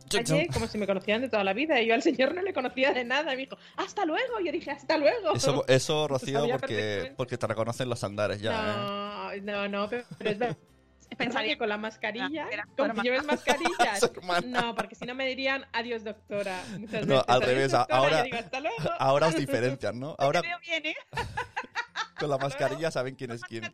[0.09, 0.47] Chun.
[0.53, 1.81] como si me conocieran de toda la vida.
[1.81, 3.33] Y yo al señor no le conocía de nada.
[3.33, 4.41] Y me dijo, hasta luego.
[4.41, 5.35] Y yo dije, hasta luego.
[5.35, 9.41] Eso, eso Rocío, porque, porque te reconocen los andares ya, ¿eh?
[9.43, 10.57] no, no, no, pero, pero es verdad.
[11.17, 14.11] pensaría que con la mascarilla, como si lleves mascarillas.
[14.45, 16.61] No, porque si no me dirían adiós, doctora.
[16.79, 18.77] Muchas No, veces, al "Adiós, revés, doctora", ahora- digo, hasta luego.
[18.99, 20.17] Ahora os diferencian, ¿no?
[20.19, 20.97] Ahora Te veo bien, ¿eh?
[22.19, 23.65] Con la mascarilla saben quién es quién.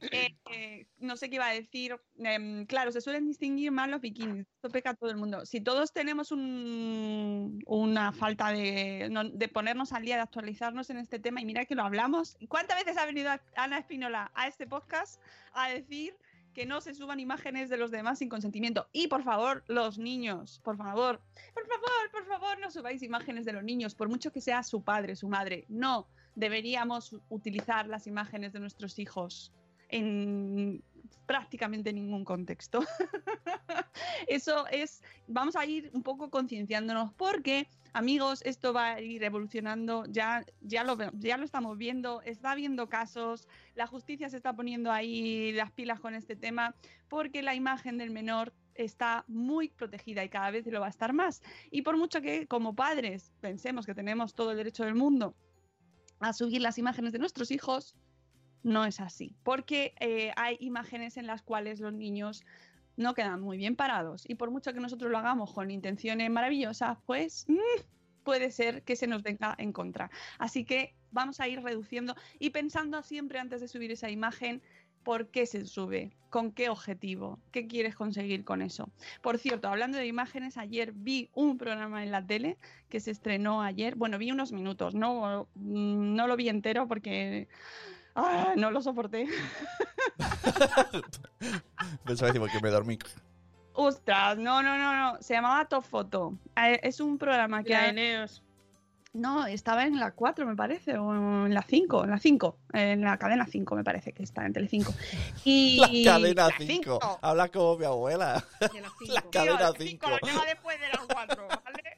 [0.00, 1.96] Eh, eh, no sé qué iba a decir.
[2.18, 4.46] Em, claro, se suelen distinguir más los bikinis.
[4.56, 5.44] Esto peca a todo el mundo.
[5.46, 10.98] Si todos tenemos un- una falta de, no- de ponernos al día, de actualizarnos en
[10.98, 12.36] este tema, y mira que lo hablamos.
[12.48, 15.20] ¿Cuántas veces ha venido Ana Espínola a este podcast
[15.52, 16.14] a decir
[16.54, 18.88] que no se suban imágenes de los demás sin consentimiento?
[18.92, 21.20] Y por favor, los niños, por favor,
[21.54, 24.82] por favor, por favor, no subáis imágenes de los niños, por mucho que sea su
[24.82, 25.64] padre, su madre.
[25.68, 26.08] No,
[26.40, 29.52] deberíamos utilizar las imágenes de nuestros hijos
[29.90, 30.82] en
[31.26, 32.80] prácticamente ningún contexto.
[34.26, 40.04] Eso es, vamos a ir un poco concienciándonos porque, amigos, esto va a ir evolucionando,
[40.08, 44.90] ya, ya, lo, ya lo estamos viendo, está habiendo casos, la justicia se está poniendo
[44.90, 46.74] ahí las pilas con este tema
[47.08, 51.12] porque la imagen del menor está muy protegida y cada vez lo va a estar
[51.12, 51.42] más.
[51.70, 55.34] Y por mucho que como padres pensemos que tenemos todo el derecho del mundo
[56.20, 57.94] a subir las imágenes de nuestros hijos,
[58.62, 62.44] no es así, porque eh, hay imágenes en las cuales los niños
[62.96, 66.98] no quedan muy bien parados y por mucho que nosotros lo hagamos con intenciones maravillosas,
[67.06, 67.80] pues mm,
[68.22, 70.10] puede ser que se nos venga en contra.
[70.38, 74.62] Así que vamos a ir reduciendo y pensando siempre antes de subir esa imagen
[75.02, 78.88] por qué se sube, con qué objetivo, qué quieres conseguir con eso.
[79.22, 82.56] Por cierto, hablando de imágenes, ayer vi un programa en la tele
[82.88, 83.94] que se estrenó ayer.
[83.96, 87.48] Bueno, vi unos minutos, no, no lo vi entero porque
[88.14, 89.26] ah, no lo soporté.
[92.04, 92.98] Pensaba decir porque me dormí.
[93.72, 95.22] Ostras, no, no, no, no.
[95.22, 96.34] Se llamaba Top Photo.
[96.56, 98.42] Eh, Es un programa que La de ha- Neos.
[99.12, 103.00] No, estaba en la 4, me parece, o en la 5, en la 5, en
[103.00, 104.94] la cadena 5, me parece que está en Telecinco.
[105.44, 106.64] Y La cadena la 5.
[106.72, 107.18] cinco.
[107.20, 108.44] Habla como mi abuela.
[108.72, 109.30] De las La cinco.
[109.32, 110.08] cadena Tío, 5.
[110.22, 111.96] la después de las 4, ¿vale?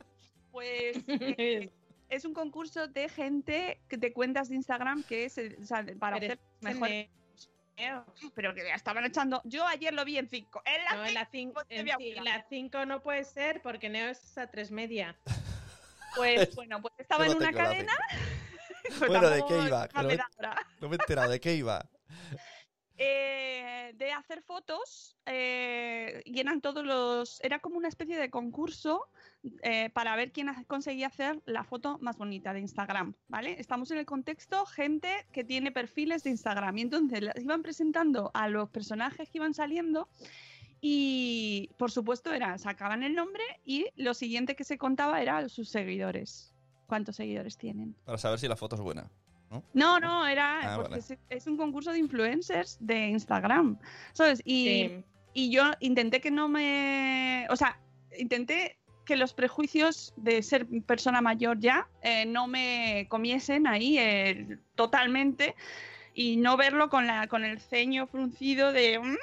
[0.51, 1.71] Pues eh,
[2.09, 5.85] es un concurso de gente que de cuentas de Instagram que es eh, o sea,
[5.99, 6.89] para Pero hacer mejor.
[8.35, 9.43] Pero que ya estaban echando.
[9.45, 10.63] Yo ayer lo vi en 5.
[10.65, 12.23] En la No, en la cinco 5 de mi abuela.
[12.23, 15.17] la cinco no puede ser porque Neos es a tres media.
[16.17, 17.93] Pues bueno, pues estaba en una cadena.
[18.99, 19.89] pues Bueno, ¿de qué iba?
[19.95, 20.19] no me-.
[20.81, 21.89] No me he enterado de qué iba.
[22.99, 29.09] eh, de hacer fotos eh, y eran todos los era como una especie de concurso
[29.63, 33.57] eh, para ver quién conseguía hacer la foto más bonita de Instagram, ¿vale?
[33.59, 38.31] Estamos en el contexto gente que tiene perfiles de Instagram y entonces las iban presentando
[38.35, 40.09] a los personajes que iban saliendo
[40.85, 45.69] y por supuesto era sacaban el nombre y lo siguiente que se contaba era sus
[45.71, 46.53] seguidores.
[46.89, 47.95] ¿Cuántos seguidores tienen?
[48.05, 49.09] Para saber si la foto es buena.
[49.75, 51.01] No, no, era Ah, porque vale.
[51.03, 53.79] es, es un concurso de influencers de Instagram,
[54.13, 54.41] ¿sabes?
[54.45, 55.05] Y, Sí.
[55.35, 57.79] y yo intenté que no me, o sea,
[58.19, 64.59] intenté que los prejuicios de ser persona mayor ya eh, no me comiesen ahí eh,
[64.75, 65.55] totalmente
[66.15, 69.17] y no verlo con la con el ceño fruncido de "Mm,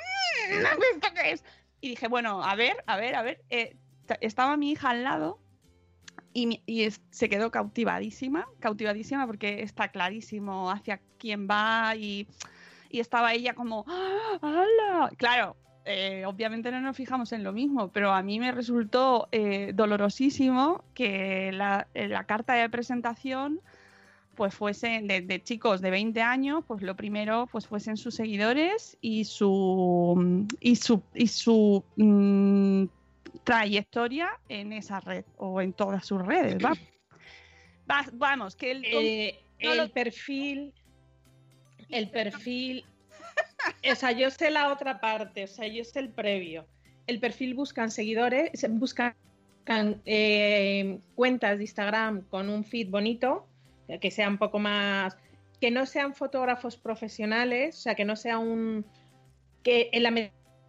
[0.96, 1.44] ¿esto qué es?
[1.82, 3.42] Y dije, bueno, a ver, a ver, a ver.
[3.50, 3.76] eh,
[4.06, 5.40] ta- estaba mi hija al lado
[6.34, 12.28] y, y se quedó cautivadísima, cautivadísima porque está clarísimo hacia quién va y,
[12.90, 15.12] y estaba ella como, ¡Ah, ¡hala!
[15.18, 19.72] Claro, eh, obviamente no nos fijamos en lo mismo, pero a mí me resultó eh,
[19.74, 23.62] dolorosísimo que la, la carta de presentación
[24.40, 28.98] pues fuesen de, de chicos de 20 años, pues lo primero pues fuesen sus seguidores
[29.02, 32.86] y su y su y su mm,
[33.44, 36.72] trayectoria en esa red o en todas sus redes, va.
[37.92, 40.74] Va- vamos, que el Eh, no el lo- perfil.
[41.90, 42.86] El perfil.
[43.92, 46.66] O sea, yo sé la otra parte, o sea, yo sé el previo.
[47.08, 49.14] El perfil buscan seguidores, se- buscan
[50.06, 53.48] eh, cuentas de Instagram con un feed bonito,
[54.00, 55.18] que sea un poco más.
[55.60, 58.86] que no sean fotógrafos profesionales, o sea, que no sea un.
[59.64, 60.10] que en la,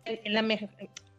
[0.05, 0.59] en la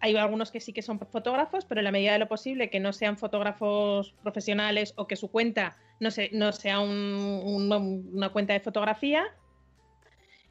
[0.03, 2.79] hay algunos que sí que son fotógrafos, pero en la medida de lo posible que
[2.79, 8.29] no sean fotógrafos profesionales o que su cuenta no, se- no sea un- un- una
[8.29, 9.23] cuenta de fotografía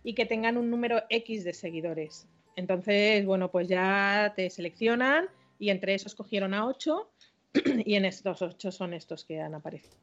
[0.05, 2.27] y que tengan un número X de seguidores.
[2.57, 5.27] Entonces, bueno, pues ya te seleccionan
[5.59, 7.11] y entre esos cogieron a 8
[7.85, 9.97] y en estos 8 son estos que han aparecido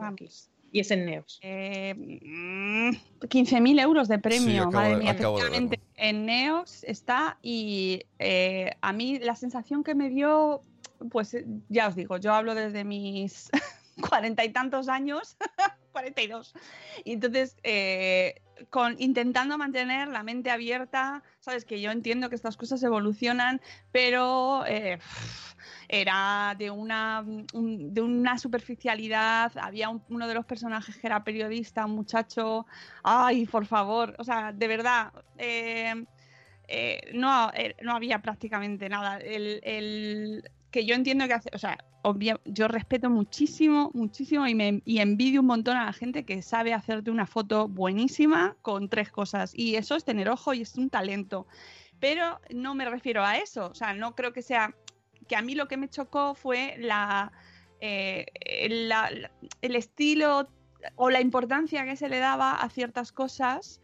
[0.00, 0.26] aquí.
[0.72, 1.38] Y es en Neos.
[1.42, 2.90] Eh, mm,
[3.28, 5.10] 15.000 euros de premio, madre de- mía.
[5.12, 10.62] efectivamente, en Neox está y eh, a mí la sensación que me dio,
[11.10, 11.36] pues
[11.68, 13.50] ya os digo, yo hablo desde mis
[14.10, 15.36] cuarenta y tantos años,
[15.96, 16.52] 42.
[17.04, 22.58] Y entonces, eh, con, intentando mantener la mente abierta, sabes que yo entiendo que estas
[22.58, 24.98] cosas evolucionan, pero eh,
[25.88, 29.52] era de una, un- de una superficialidad.
[29.56, 32.66] Había un- uno de los personajes que era periodista, un muchacho.
[33.02, 35.12] Ay, por favor, o sea, de verdad.
[35.38, 36.04] eh,
[37.14, 37.50] no,
[37.82, 39.18] no había prácticamente nada.
[39.18, 39.60] El-
[40.70, 44.98] que yo entiendo que hace, o sea, obvia- yo respeto muchísimo, muchísimo y, me, y
[44.98, 49.52] envidio un montón a la gente que sabe hacerte una foto buenísima con tres cosas.
[49.54, 51.46] Y eso es tener ojo y es un talento.
[51.98, 53.68] Pero no me refiero a eso.
[53.68, 54.74] O sea, no creo que sea.
[55.28, 57.32] Que a mí lo que me chocó fue la,
[57.80, 58.26] eh,
[58.88, 59.30] la- la-
[59.62, 60.48] el estilo
[60.94, 63.80] o la importancia que se le daba a ciertas cosas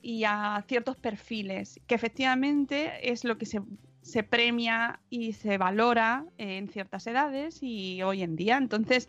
[0.00, 3.60] y a ciertos perfiles, que efectivamente es lo que se,
[4.06, 8.56] se premia y se valora en ciertas edades y hoy en día.
[8.56, 9.08] Entonces,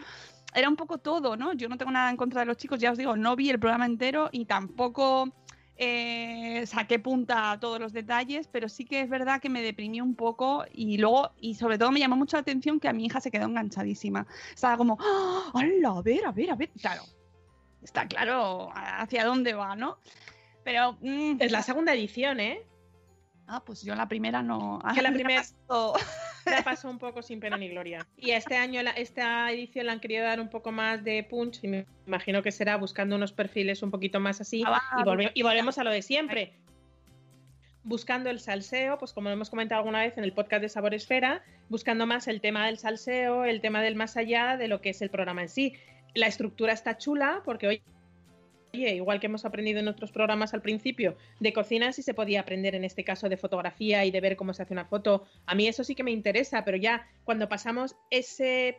[0.55, 1.53] era un poco todo, ¿no?
[1.53, 3.59] Yo no tengo nada en contra de los chicos, ya os digo, no vi el
[3.59, 5.31] programa entero y tampoco
[5.75, 10.03] eh, saqué punta a todos los detalles, pero sí que es verdad que me deprimió
[10.03, 13.05] un poco y luego, y sobre todo me llamó mucho la atención que a mi
[13.05, 14.25] hija se quedó enganchadísima.
[14.51, 15.51] Estaba como, ¡Ah!
[15.53, 15.89] ¡Hala!
[15.89, 16.71] A ver, a ver, a ver.
[16.81, 17.03] Claro,
[17.83, 19.99] está claro hacia dónde va, ¿no?
[20.63, 20.97] Pero.
[21.01, 22.65] mm, Es la segunda edición, ¿eh?
[23.47, 24.79] Ah, pues yo la primera no.
[24.95, 25.43] Que la me primera-.
[26.45, 28.07] La pasó un poco sin pena ni gloria.
[28.15, 31.61] Y este año, la- esta edición le han querido dar un poco más de punch
[31.63, 34.63] y me imagino que será buscando unos perfiles un poquito más así.
[34.65, 36.53] Ah, y, volve- y volvemos a lo de siempre.
[37.83, 41.41] buscando el salseo, pues como hemos comentado alguna vez en el podcast de Sabor Esfera,
[41.69, 45.01] buscando más el tema del salseo, el tema del más allá de lo que es
[45.01, 45.73] el programa en sí.
[46.13, 47.81] La estructura está chula porque hoy
[48.77, 52.41] Oye, igual que hemos aprendido en otros programas al principio de cocina, sí se podía
[52.41, 55.25] aprender en este caso de fotografía y de ver cómo se hace una foto.
[55.47, 58.77] A mí eso sí que me interesa, pero ya cuando pasamos ese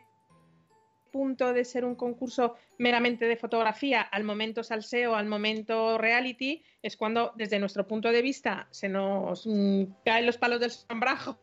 [1.11, 6.95] punto de ser un concurso meramente de fotografía al momento salseo, al momento reality, es
[6.95, 11.37] cuando desde nuestro punto de vista se nos mm, caen los palos del sombrajo.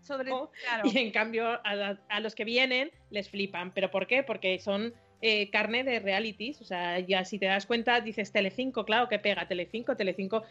[0.00, 0.30] Sobre,
[0.64, 0.90] claro.
[0.90, 3.74] Y en cambio a los que vienen les flipan.
[3.74, 4.22] ¿Pero por qué?
[4.22, 6.60] Porque son eh, carne de realities.
[6.60, 9.96] O sea, ya si te das cuenta, dices Telecinco, claro que pega Telecinco.
[9.96, 10.44] Telecinco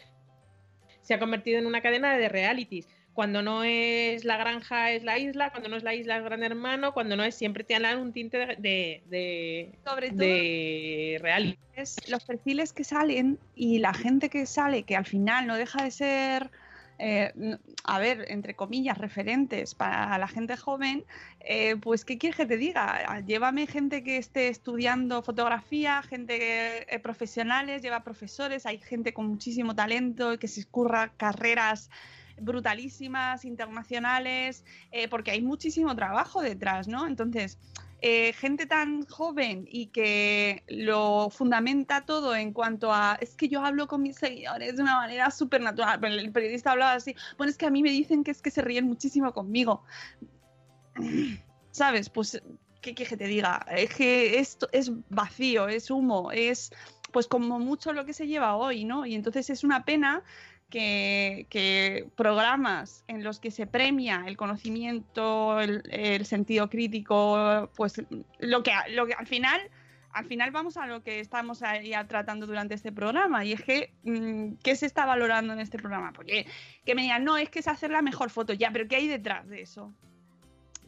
[1.02, 2.88] se ha convertido en una cadena de realities.
[3.14, 6.44] Cuando no es la granja es la isla, cuando no es la isla es Gran
[6.44, 11.18] Hermano, cuando no es siempre te dan un tinte de, de, de, Sobre todo de
[11.22, 11.58] reality.
[11.74, 15.84] es los perfiles que salen y la gente que sale, que al final no deja
[15.84, 16.52] de ser,
[17.00, 17.32] eh,
[17.84, 21.06] a ver, entre comillas, referentes para la gente joven,
[21.42, 23.22] eh, pues ¿qué quieres que te diga?
[23.22, 29.76] Llévame gente que esté estudiando fotografía, gente eh, profesionales, lleva profesores, hay gente con muchísimo
[29.76, 31.90] talento y que se escurra carreras
[32.40, 34.64] brutalísimas, internacionales,
[35.10, 37.08] porque hay muchísimo trabajo detrás, ¿no?
[37.08, 37.58] Entonces,
[38.02, 43.66] eh, gente tan joven y que lo fundamenta todo en cuanto a es que yo
[43.66, 46.04] hablo con mis seguidores de una manera súper natural.
[46.04, 48.62] El periodista hablaba así, bueno, es que a mí me dicen que es que se
[48.62, 49.84] ríen muchísimo conmigo.
[51.72, 52.10] ¿Sabes?
[52.10, 52.42] Pues,
[52.82, 53.66] ¿qué que te diga?
[53.72, 56.72] Es que esto es vacío, es humo, es
[57.12, 59.06] pues como mucho lo que se lleva hoy, ¿no?
[59.06, 60.24] Y entonces es una pena
[60.70, 68.02] que, programas en los que se premia el conocimiento, el, sentido crítico, pues
[68.40, 69.62] lo que, lo que al final,
[70.12, 73.46] al final vamos a lo que estamos ahí tratando durante este programa.
[73.46, 76.12] Y es que, mm, ¿qué se está valorando en este programa?
[76.14, 76.46] Porque
[76.86, 79.08] que me digan, no, es que es hacer la mejor foto, ya, pero ¿qué hay
[79.08, 79.94] detrás de eso?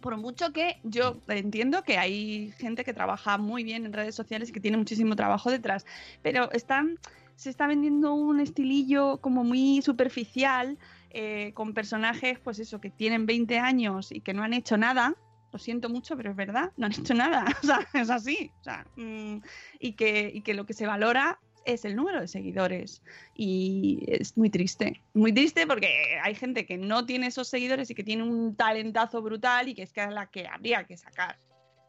[0.02, 4.50] Por mucho que yo entiendo que hay gente que trabaja muy bien en redes sociales
[4.50, 5.86] y que tiene muchísimo trabajo detrás,
[6.22, 6.98] pero están
[7.40, 10.78] se está vendiendo un estilillo como muy superficial,
[11.10, 15.16] eh, con personajes, pues eso, que tienen 20 años y que no han hecho nada.
[15.54, 17.46] Lo siento mucho, pero es verdad, no han hecho nada.
[17.64, 18.52] O sea, es así.
[18.60, 19.38] O sea, mm,
[19.80, 23.02] y, que, y que lo que se valora es el número de seguidores.
[23.34, 25.02] Y es muy triste.
[25.14, 29.22] Muy triste porque hay gente que no tiene esos seguidores y que tiene un talentazo
[29.22, 31.40] brutal y que es que es la que habría que sacar.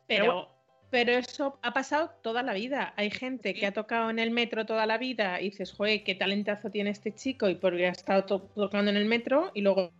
[0.06, 0.59] Pero Pero,
[0.90, 2.92] pero eso ha pasado toda la vida.
[2.96, 6.14] Hay gente que ha tocado en el metro toda la vida y dices, joder, qué
[6.14, 9.92] talentazo tiene este chico y porque ha estado to- tocando en el metro y luego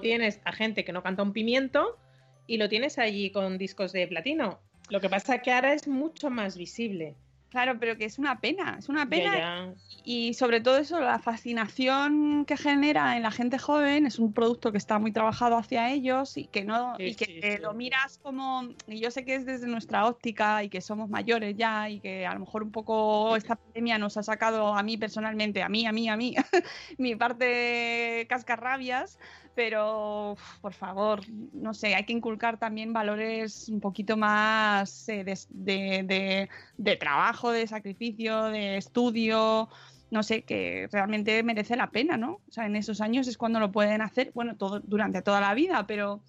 [0.00, 1.98] tienes a gente que no canta un pimiento
[2.46, 4.60] y lo tienes allí con discos de platino.
[4.90, 7.14] Lo que pasa es que ahora es mucho más visible.
[7.52, 9.74] Claro, pero que es una pena, es una pena ya.
[10.04, 14.72] y sobre todo eso, la fascinación que genera en la gente joven es un producto
[14.72, 17.58] que está muy trabajado hacia ellos y que no Sí, y que sí, sí.
[17.58, 21.54] lo miras como y yo sé que es desde nuestra óptica y que somos mayores
[21.54, 24.96] ya y que a lo mejor un poco esta pandemia nos ha sacado a mí
[24.96, 26.34] personalmente, a mí, a mí, a mí,
[26.96, 29.18] mi parte cascarrabias,
[29.54, 31.20] pero por favor,
[31.52, 36.96] no sé, hay que inculcar también valores un poquito más eh, de, de- de- de
[36.96, 39.68] trabajo, de sacrificio, de estudio,
[40.10, 42.40] no sé, que realmente merece la pena, ¿no?
[42.48, 45.54] O sea, en esos años es cuando lo pueden hacer, bueno, todo, durante toda la
[45.54, 46.22] vida, pero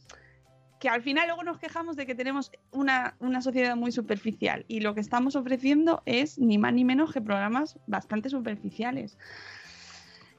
[0.79, 4.81] que al final luego nos quejamos de que tenemos una, una sociedad muy superficial y
[4.81, 9.17] lo que estamos ofreciendo es ni más ni menos que programas bastante superficiales.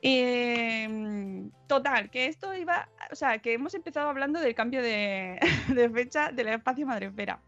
[0.07, 5.39] Eh, total, que esto iba, o sea, que hemos empezado hablando del cambio de,
[5.95, 7.41] fecha del espacio Madrefera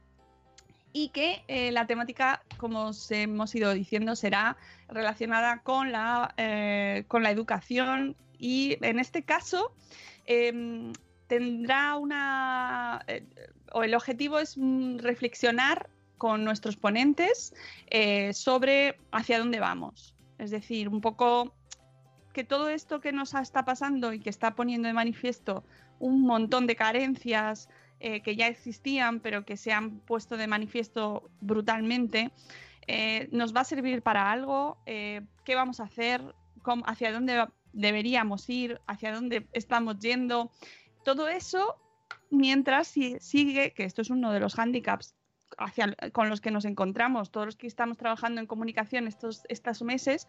[0.95, 4.57] y que eh, la temática, como os hemos ido diciendo, será
[4.88, 9.73] relacionada con la, eh, con la educación y en este caso
[10.25, 10.95] em,
[11.27, 13.05] tendrá una...
[13.07, 13.27] eh,
[13.73, 17.53] o el objetivo es mm, reflexionar con nuestros ponentes
[18.33, 20.14] sobre hacia dónde vamos.
[20.38, 21.53] Es decir, un poco
[22.37, 25.64] que todo esto que nos está pasando y que está poniendo de manifiesto
[25.99, 31.30] un montón de carencias eh, que ya existían, pero que se han puesto de manifiesto
[31.41, 32.30] brutalmente,
[32.87, 36.20] eh, nos va a servir para algo, eh, qué vamos a hacer,
[36.84, 40.51] hacia dónde deberíamos ir, hacia dónde estamos yendo.
[41.07, 41.76] Todo eso
[42.28, 45.14] mientras si- sigue, que esto es uno de los hándicaps
[46.12, 50.28] con los que nos encontramos, todos los que estamos trabajando en comunicación estos meses,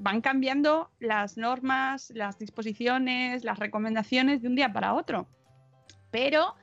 [0.00, 5.28] van cambiando las normas, las disposiciones, las recomendaciones de un día para otro.
[6.10, 6.54] Pero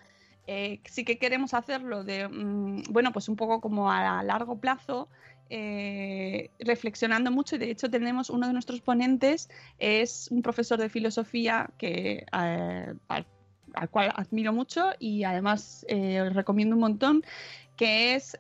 [0.48, 5.08] eh, sí que queremos hacerlo de, mm, bueno, pues un poco como a largo plazo
[5.50, 10.90] eh, reflexionando mucho y de hecho tenemos uno de nuestros ponentes, es un profesor de
[10.90, 13.26] filosofía que, eh, al,
[13.74, 17.24] al cual admiro mucho y además eh, recomiendo un montón,
[17.78, 18.36] que es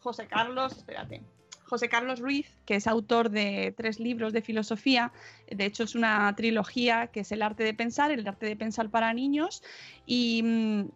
[0.00, 1.22] José Carlos, espérate,
[1.66, 5.12] José Carlos Ruiz, que es autor de tres libros de filosofía.
[5.50, 8.88] De hecho, es una trilogía que es El arte de pensar, El arte de pensar
[8.88, 9.62] para niños
[10.06, 10.88] y, mm,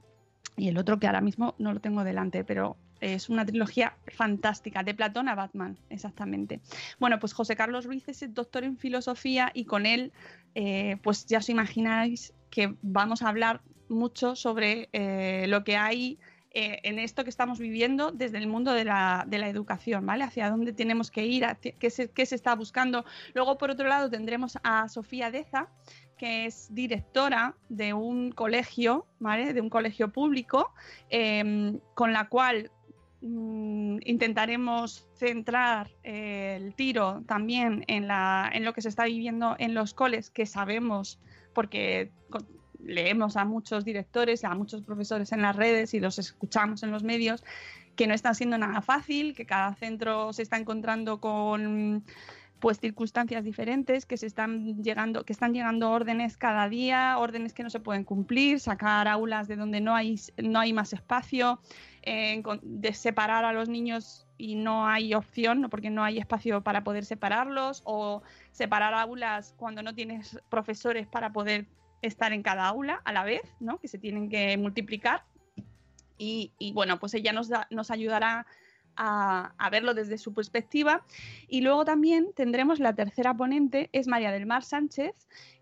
[0.56, 4.82] y el otro que ahora mismo no lo tengo delante, pero es una trilogía fantástica,
[4.82, 6.60] de Platón a Batman, exactamente.
[6.98, 10.12] Bueno, pues José Carlos Ruiz es el doctor en filosofía y con él,
[10.54, 16.18] eh, pues ya os imagináis que vamos a hablar mucho sobre eh, lo que hay
[16.53, 20.24] eh, en esto que estamos viviendo desde el mundo de la, de la educación, ¿vale?
[20.24, 21.46] Hacia dónde tenemos que ir,
[21.78, 23.05] qué, se, qué se está buscando.
[23.34, 25.68] Luego, por otro lado, tendremos a Sofía Deza,
[26.18, 29.55] que es directora de un colegio, ¿vale?
[29.55, 30.72] De un colegio público,
[31.09, 32.72] eh, con la cual
[33.20, 39.55] mm, intentaremos centrar eh, el tiro también en, la, en lo que se está viviendo
[39.61, 41.20] en los coles, que sabemos,
[41.55, 42.11] porque
[42.85, 47.03] leemos a muchos directores, a muchos profesores en las redes y los escuchamos en los
[47.03, 47.45] medios,
[47.97, 52.05] que no está siendo nada fácil, que cada centro se está encontrando con
[52.61, 57.62] pues circunstancias diferentes, que se están llegando, que están llegando órdenes cada día, órdenes que
[57.62, 61.59] no se pueden cumplir, sacar aulas de donde no hay, no hay más espacio,
[62.03, 66.85] eh, de separar a los niños y no hay opción, porque no hay espacio para
[66.85, 68.22] poder separarlos, o
[68.53, 71.66] separar aulas cuando no tienes profesores para poder
[72.03, 73.78] estar en cada aula a la vez, ¿no?
[73.78, 75.24] que se tienen que multiplicar.
[76.22, 78.46] Y, bueno, pues ella nos, da- nos ayudará
[78.94, 81.03] a, verlo desde su perspectiva.
[81.48, 85.14] Y luego también tendremos la tercera ponente, es María del Mar Sánchez,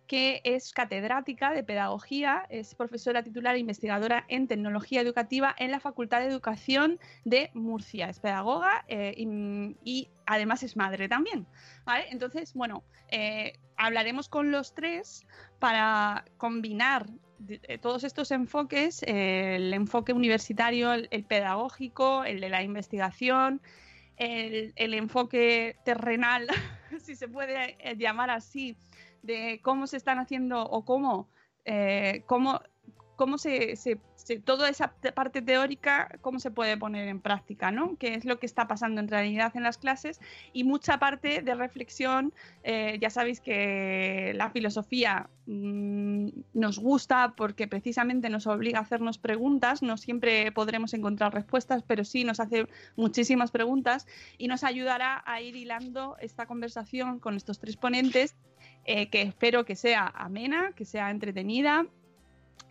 [0.09, 5.80] que es catedrática de pedagogía, es profesora titular e investigadora en tecnología educativa en la
[5.80, 8.09] Facultad de Educación de Murcia.
[8.09, 11.47] Es pedagoga eh, y, y además es madre también.
[11.84, 12.07] ¿vale?
[12.11, 15.26] Entonces, bueno, eh, hablaremos con los tres
[15.59, 17.06] para combinar
[17.38, 23.62] de todos estos enfoques, eh, el enfoque universitario, el, pedagógico, el de la investigación,
[24.16, 26.48] el, enfoque terrenal,
[27.00, 28.76] si se puede eh, llamar así,
[29.22, 31.28] de cómo se están haciendo o cómo,
[31.64, 32.61] eh, cómo,
[33.19, 37.73] cómo se, se- se- toda esa te- parte teórica, cómo se puede poner en práctica,
[37.73, 37.97] ¿no?
[37.99, 40.21] ¿Qué es lo que está pasando en realidad en las clases?
[40.53, 47.66] Y mucha parte de reflexión, eh, ya sabéis que la filosofía mm, nos gusta porque
[47.66, 52.69] precisamente nos obliga a hacernos preguntas, no siempre podremos encontrar respuestas, pero sí nos hace
[52.95, 54.07] muchísimas preguntas
[54.39, 58.37] y nos ayudará a ir hilando esta conversación con estos tres ponentes
[58.85, 61.85] eh, que espero que sea amena, que sea entretenida.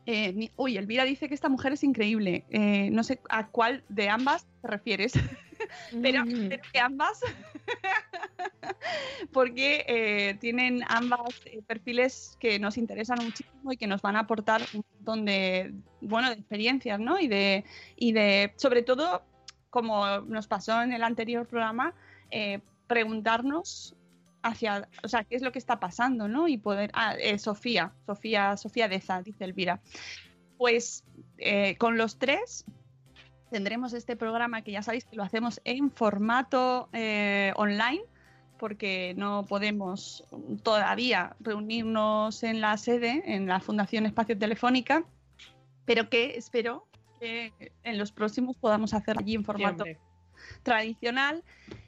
[0.10, 2.46] Eh, uy, Elvira dice que esta mujer es increíble.
[2.50, 5.12] Eh, no sé a cuál de ambas te refieres,
[6.02, 6.48] pero, Mm.
[6.48, 7.20] pero que ambas,
[9.34, 11.20] porque eh, tienen ambas
[11.68, 16.30] perfiles que nos interesan muchísimo y que nos van a aportar un montón de, bueno,
[16.30, 17.20] de experiencias, ¿no?
[17.20, 17.66] Y de,
[17.98, 19.24] y de, sobre todo,
[19.70, 21.94] como nos pasó en el anterior programa,
[22.88, 23.97] preguntarnos
[24.44, 26.48] hacia, o sea, qué es lo que está pasando, ¿no?
[26.48, 29.82] Y poder, ah, eh, Sofía, Sofía, Sofía Deza, dice Elvira.
[30.58, 31.04] Pues
[31.38, 32.66] eh, con los tres
[33.52, 38.02] tendremos este programa que ya sabéis que lo hacemos en formato eh, online
[38.58, 40.26] porque no podemos
[40.64, 45.04] todavía reunirnos en la sede, en la Fundación Espacio Telefónica,
[45.86, 46.88] pero que espero
[47.20, 50.04] que en los próximos podamos hacer allí en formato Siempre.
[50.64, 51.44] tradicional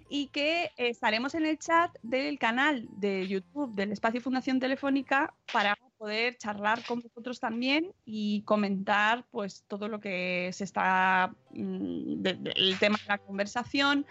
[0.10, 5.78] y que estaremos en el chat del canal de YouTube del Espacio Fundación Telefónica para
[5.98, 12.52] poder charlar con vosotros también y comentar pues todo lo que se está mm, de-
[12.56, 14.06] el tema de la conversación.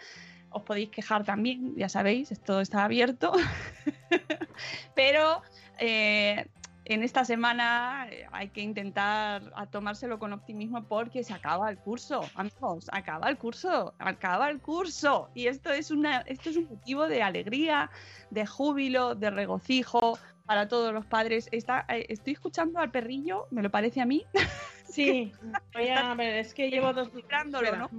[0.50, 3.32] Os podéis quejar también, ya sabéis, esto está abierto.
[4.94, 5.42] Pero
[5.78, 6.46] eh,
[6.88, 11.78] en esta semana eh, hay que intentar a tomárselo con optimismo porque se acaba el
[11.78, 15.30] curso, amigos, acaba el curso, acaba el curso.
[15.34, 17.90] Y esto es, una, esto es un motivo de alegría,
[18.30, 21.48] de júbilo, de regocijo para todos los padres.
[21.52, 24.24] Está, eh, estoy escuchando al perrillo, me lo parece a mí,
[24.88, 25.32] Sí,
[25.74, 27.90] voy a ver, es que llevo dos ¿no?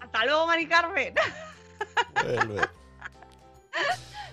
[0.00, 1.14] Hasta luego, Mari Carmen.
[2.22, 2.62] Vuelve.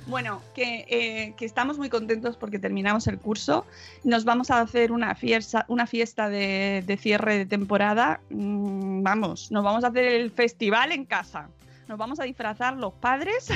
[0.08, 3.66] Bueno, que, eh, que estamos muy contentos porque terminamos el curso.
[4.04, 8.20] Nos vamos a hacer una fiesta, una fiesta de, de cierre de temporada.
[8.30, 11.50] Mm, vamos, nos vamos a hacer el festival en casa.
[11.88, 13.50] Nos vamos a disfrazar los padres.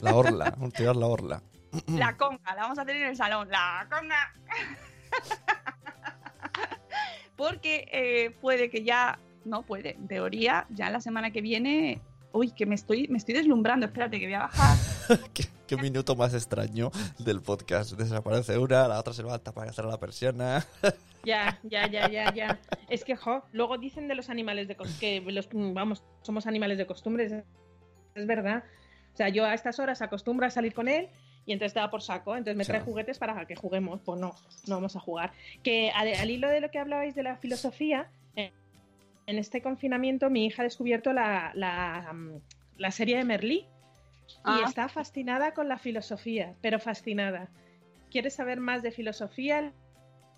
[0.00, 1.42] La orla, vamos a tirar la orla.
[1.88, 3.48] La conga, la vamos a hacer en el salón.
[3.50, 4.32] La conga.
[7.36, 9.96] Porque eh, puede que ya no puede.
[9.96, 12.00] En teoría, ya la semana que viene.
[12.32, 13.86] Uy, que me estoy, me estoy deslumbrando.
[13.86, 14.76] Espérate, que voy a bajar.
[15.34, 17.92] ¿Qué, qué minuto más extraño del podcast.
[17.92, 20.64] Desaparece una, la otra se levanta para hacer la persiana.
[21.24, 22.58] Ya, ya, ya, ya, ya.
[22.90, 26.84] Es que, jo, luego dicen de los animales de que los, vamos, somos animales de
[26.84, 27.32] costumbres.
[28.14, 28.62] Es verdad.
[29.14, 31.08] O sea, yo a estas horas acostumbro a salir con él
[31.46, 32.36] y entonces te da por saco.
[32.36, 34.02] Entonces me trae juguetes para que juguemos.
[34.04, 34.34] Pues no,
[34.66, 35.32] no vamos a jugar.
[35.62, 38.52] Que al, al hilo de lo que hablabais de la filosofía, eh,
[39.26, 42.40] en este confinamiento mi hija ha descubierto la, la, mm,
[42.76, 43.66] la serie de Merlí
[44.28, 44.62] y Ah.
[44.66, 47.48] está fascinada con la filosofía, pero fascinada.
[48.10, 49.60] Quiere saber más de filosofía,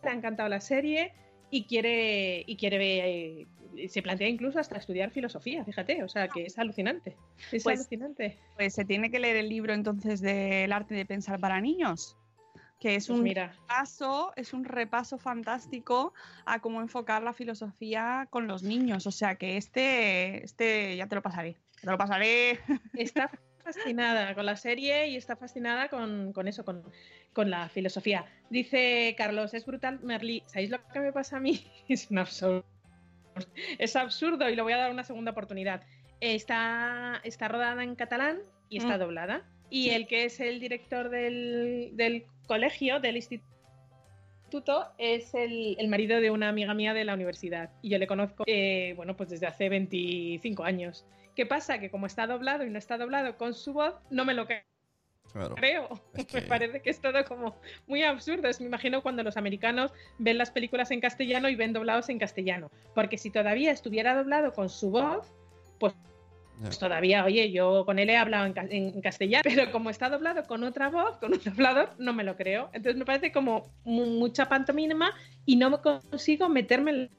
[0.02, 1.12] le ha encantado la serie
[1.50, 3.46] y quiere y quiere eh,
[3.88, 7.16] se plantea incluso hasta estudiar filosofía, fíjate, o sea que es alucinante.
[7.52, 8.38] Es Pues- alucinante.
[8.56, 12.16] Pues se tiene que leer el libro entonces del arte de pensar para niños.
[12.78, 16.12] Que es Pues un mira, repaso, es un repaso fantástico
[16.44, 19.06] a cómo enfocar la filosofía con los niños.
[19.06, 21.56] O sea que este, este ya te lo pasaré.
[21.80, 22.60] Te lo pasaré.
[22.94, 23.30] está
[23.66, 26.82] fascinada con la serie y está fascinada con, con eso, con,
[27.32, 28.24] con la filosofía.
[28.48, 30.42] Dice Carlos, es brutal, Merlí.
[30.46, 31.66] ¿Sabéis lo que me pasa a mí?
[31.88, 32.64] Es un absurdo.
[33.78, 35.82] Es absurdo y le voy a dar una segunda oportunidad.
[36.20, 38.38] Está, está rodada en catalán
[38.70, 39.00] y está Mm.
[39.00, 39.42] doblada.
[39.68, 46.20] Y el que es el director del, del colegio, del instituto, es el, el marido
[46.20, 47.70] de una amiga mía de la universidad.
[47.82, 51.04] Y yo le conozco, eh, bueno, pues desde hace 25 años.
[51.36, 51.78] ¿Qué pasa?
[51.78, 54.62] Que como está doblado y no está doblado con su voz, no me lo creo.
[55.32, 55.54] Claro.
[55.54, 55.88] creo.
[56.14, 57.54] Es Me parece que es todo como
[57.86, 58.48] muy absurdo.
[58.48, 62.18] Es, me imagino cuando los americanos ven las películas en castellano y ven doblados en
[62.18, 62.70] castellano.
[62.94, 65.30] Porque si todavía estuviera doblado con su voz,
[65.78, 65.92] pues
[66.62, 66.70] Ya.
[66.70, 70.46] todavía, oye, yo con él he hablado en, ca- en castellano, pero como está doblado
[70.46, 72.70] con otra voz, con un doblador, no me lo creo.
[72.72, 75.12] Entonces me parece como mu- mucha pantomima
[75.44, 77.10] y no me consigo meterme en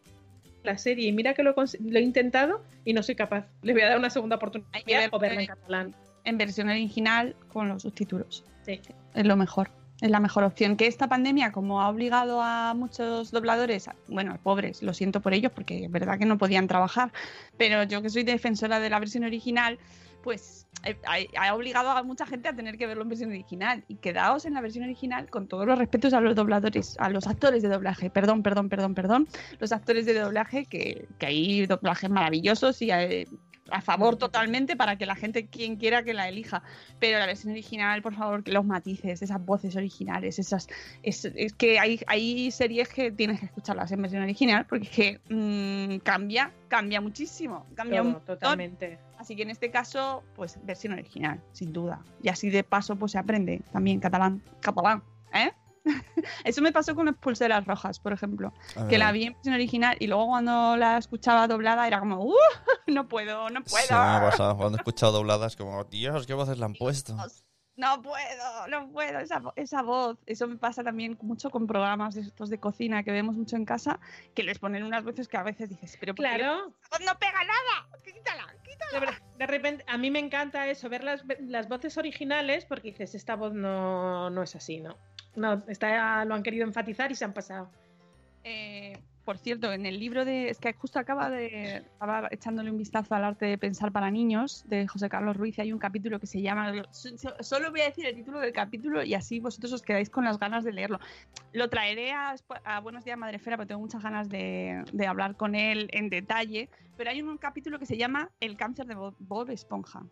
[0.67, 1.07] la serie.
[1.07, 3.47] Y mira que lo, he intentado y no soy capaz.
[3.63, 5.95] Le voy a dar una segunda oportunidad Hay que ver- o verla en catalán.
[6.23, 8.43] En versión original con los subtítulos.
[8.63, 8.79] Sí.
[9.15, 9.71] Es lo mejor.
[10.01, 10.77] Es la mejor opción.
[10.77, 15.51] Que esta pandemia, como ha obligado a muchos dobladores, bueno, pobres, lo siento por ellos,
[15.55, 17.11] porque es verdad que no podían trabajar,
[17.57, 19.79] pero yo que soy defensora de la versión original,
[20.27, 20.97] pues eh,
[21.37, 23.85] ha, obligado a mucha gente a tener que verlo en versión original.
[23.87, 27.27] Y quedaos en la versión original con todos los respetos a los dobladores, a los
[27.27, 28.09] actores de doblaje.
[28.09, 29.27] Perdón, perdón, perdón, perdón.
[29.59, 33.25] Los actores de doblaje, que, que hay doblajes maravillosos y eh,
[33.71, 36.63] a favor totalmente para que la gente, quien quiera, que la elija.
[36.99, 40.67] Pero la versión original, por favor, que los matices, esas voces originales, esas.
[41.03, 44.91] Es, es que hay, hay series que tienes que escucharlas en versión original porque es
[44.91, 47.65] que mm, cambia, cambia muchísimo.
[47.75, 48.99] Cambia Todo, totalmente.
[49.17, 52.03] Así que en este caso, pues versión original, sin duda.
[52.21, 54.43] Y así de paso, pues se aprende también catalán.
[54.61, 55.03] Catalán,
[55.33, 55.51] ¿eh?
[56.43, 58.53] Eso me pasó con las pulseras rojas, por ejemplo.
[58.75, 61.99] A Que ver, la vi en versión original y luego cuando la escuchaba doblada era
[61.99, 62.33] como, ¡uh!
[62.87, 63.87] No puedo, no puedo.
[63.89, 64.55] Me ha pasado.
[64.57, 67.15] Cuando he escuchado dobladas, como, Dios, qué voces le han puesto.
[67.75, 70.17] No puedo, no puedo, esa, vo- esa voz.
[70.25, 73.65] Eso me pasa también mucho con programas de estos de cocina que vemos mucho en
[73.65, 73.99] casa,
[74.33, 76.73] que les ponen unas veces que a veces dices, pero ¿por qué Claro,
[77.05, 77.87] no pega nada?
[78.03, 79.11] Quítala, quítala.
[79.11, 83.13] de, de repente, a mí me encanta eso, ver las, las voces originales, porque dices,
[83.13, 84.97] esta voz no, no es así, ¿no?
[85.37, 87.69] No, está, lo han querido enfatizar y se han pasado.
[88.43, 90.49] Eh, por cierto, en el libro de.
[90.49, 91.77] Es que justo acaba de.
[91.77, 95.71] Estaba echándole un vistazo al arte de pensar para niños de José Carlos Ruiz hay
[95.73, 96.71] un capítulo que se llama.
[96.91, 100.09] so- so- Solo voy a decir el título del capítulo y así vosotros os quedáis
[100.09, 100.99] con las ganas de leerlo.
[101.53, 105.53] Lo traeré a, a Buenos Días Madrefera porque tengo muchas ganas de, de hablar con
[105.55, 106.69] él en detalle.
[106.95, 110.03] Pero hay un capítulo que se llama El cáncer de Bob- Bob Esponja.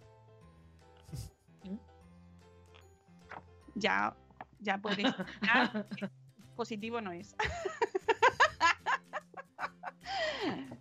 [3.76, 4.16] Ya,
[4.66, 6.10] ya imaginar que
[6.56, 7.36] positivo no es.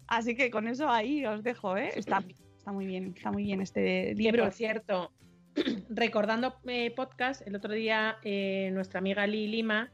[0.06, 1.90] Así que con eso ahí os dejo, ¿eh?
[1.96, 2.22] Está,
[2.56, 4.44] está muy bien, está muy bien este libro.
[4.44, 5.12] por cierto,
[5.88, 9.90] recordando eh, podcast, el otro día eh, nuestra amiga Lee Lima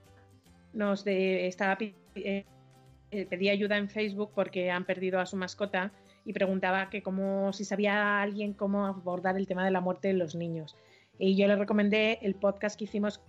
[0.72, 2.44] nos de- estaba eh,
[3.12, 5.92] eh, pedía ayuda en Facebook porque han perdido a su mascota
[6.24, 10.14] y preguntaba que cómo si sabía alguien cómo abordar el tema de la muerte de
[10.14, 10.76] los niños.
[11.18, 13.20] Y yo le recomendé el podcast que hicimos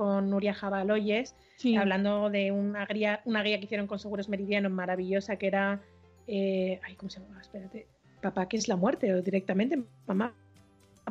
[0.00, 1.76] con Nuria Jabaloyes, Sí.
[1.76, 5.82] hablando de una guía, una guía que hicieron con Seguros Meridiano maravillosa que era,
[6.26, 7.38] eh, ay, ¿cómo se llama?
[7.38, 7.86] Espérate,
[8.22, 9.12] papá, que es la muerte?
[9.12, 10.32] O directamente, mamá,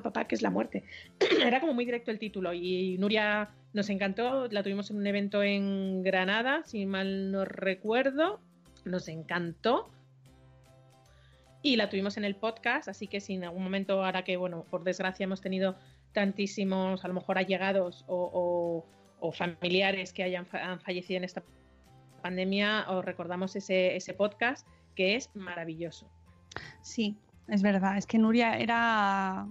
[0.01, 0.85] papá, que es la muerte?
[1.45, 5.43] era como muy directo el título y Nuria nos encantó, la tuvimos en un evento
[5.43, 8.39] en Granada, si mal no recuerdo,
[8.85, 9.91] nos encantó.
[11.61, 14.65] Y la tuvimos en el podcast, así que si en algún momento, ahora que, bueno,
[14.67, 15.75] por desgracia hemos tenido
[16.13, 18.85] tantísimos, a lo mejor allegados o, o-
[19.21, 21.43] o familiares que hayan fa- han fallecido en esta
[22.21, 26.09] pandemia, os recordamos ese, ese podcast que es maravilloso.
[26.81, 27.97] Sí, es verdad.
[27.97, 29.47] Es que Nuria era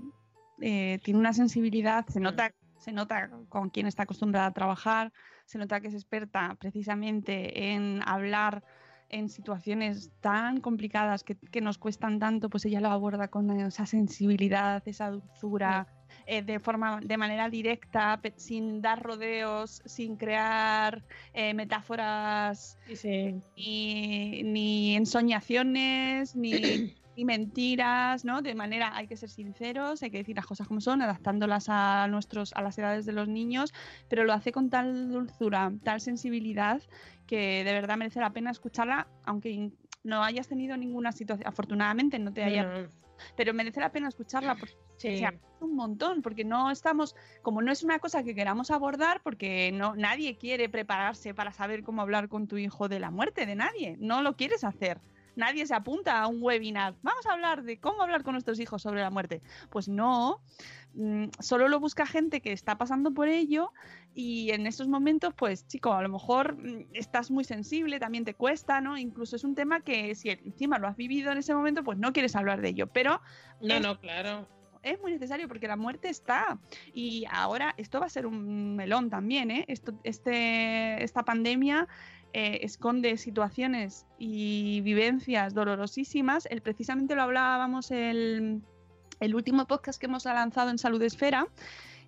[0.61, 5.13] eh, tiene una sensibilidad, se nota, se nota con quien está acostumbrada a trabajar,
[5.45, 8.63] se nota que es experta precisamente en hablar
[9.11, 13.87] en situaciones tan complicadas que, que nos cuestan tanto, pues ella lo aborda con esa
[13.87, 15.87] sensibilidad, esa dulzura.
[16.31, 21.03] Eh, de forma de manera directa, sin dar rodeos, sin crear
[21.33, 23.41] eh, metáforas Sí, sí.
[23.57, 26.53] ni, ni ensoñaciones, ni,
[27.17, 28.43] ni mentiras, ¿no?
[28.43, 32.07] De manera, hay que ser sinceros, hay que decir las cosas como son, adaptándolas a
[32.09, 33.73] nuestros, a las edades de los niños,
[34.11, 36.83] pero lo hace con tal dulzura, tal sensibilidad,
[37.27, 39.71] que de verdad merece la pena escucharla, aunque
[40.05, 42.89] no hayas tenido ninguna situación, afortunadamente no te haya, No,
[43.37, 45.15] pero merece la pena escucharla porque sí.
[45.15, 49.21] o sea, un montón, porque no estamos, como no es una cosa que queramos abordar,
[49.23, 53.47] porque no nadie quiere prepararse para saber cómo hablar con tu hijo de la muerte,
[53.47, 55.01] de nadie, no lo quieres hacer.
[55.39, 56.97] Nadie se apunta a un webinar.
[57.03, 59.41] Vamos a hablar de cómo hablar con nuestros hijos sobre la muerte.
[59.71, 60.41] Pues no,
[60.95, 63.73] mm, solo lo busca gente que está pasando por ello
[64.15, 68.35] y en estos momentos, pues chico, a lo mejor mm, estás muy sensible, también te
[68.35, 68.99] cuesta, ¿no?
[68.99, 72.13] Incluso es un tema que si encima lo has vivido en ese momento, pues no
[72.13, 72.89] quieres hablar de ello.
[72.89, 73.21] Pero
[73.61, 74.49] no, es- no, claro.
[74.83, 76.59] es muy necesario porque la muerte está.
[76.93, 79.65] Y ahora esto va a ser un melón también, ¿eh?
[79.69, 81.87] Esto, este, esta pandemia
[82.33, 86.47] eh, esconde situaciones y vivencias dolorosísimas.
[86.47, 88.63] El, precisamente lo hablábamos el,
[89.21, 91.47] el último podcast que hemos lanzado en Salud Esfera.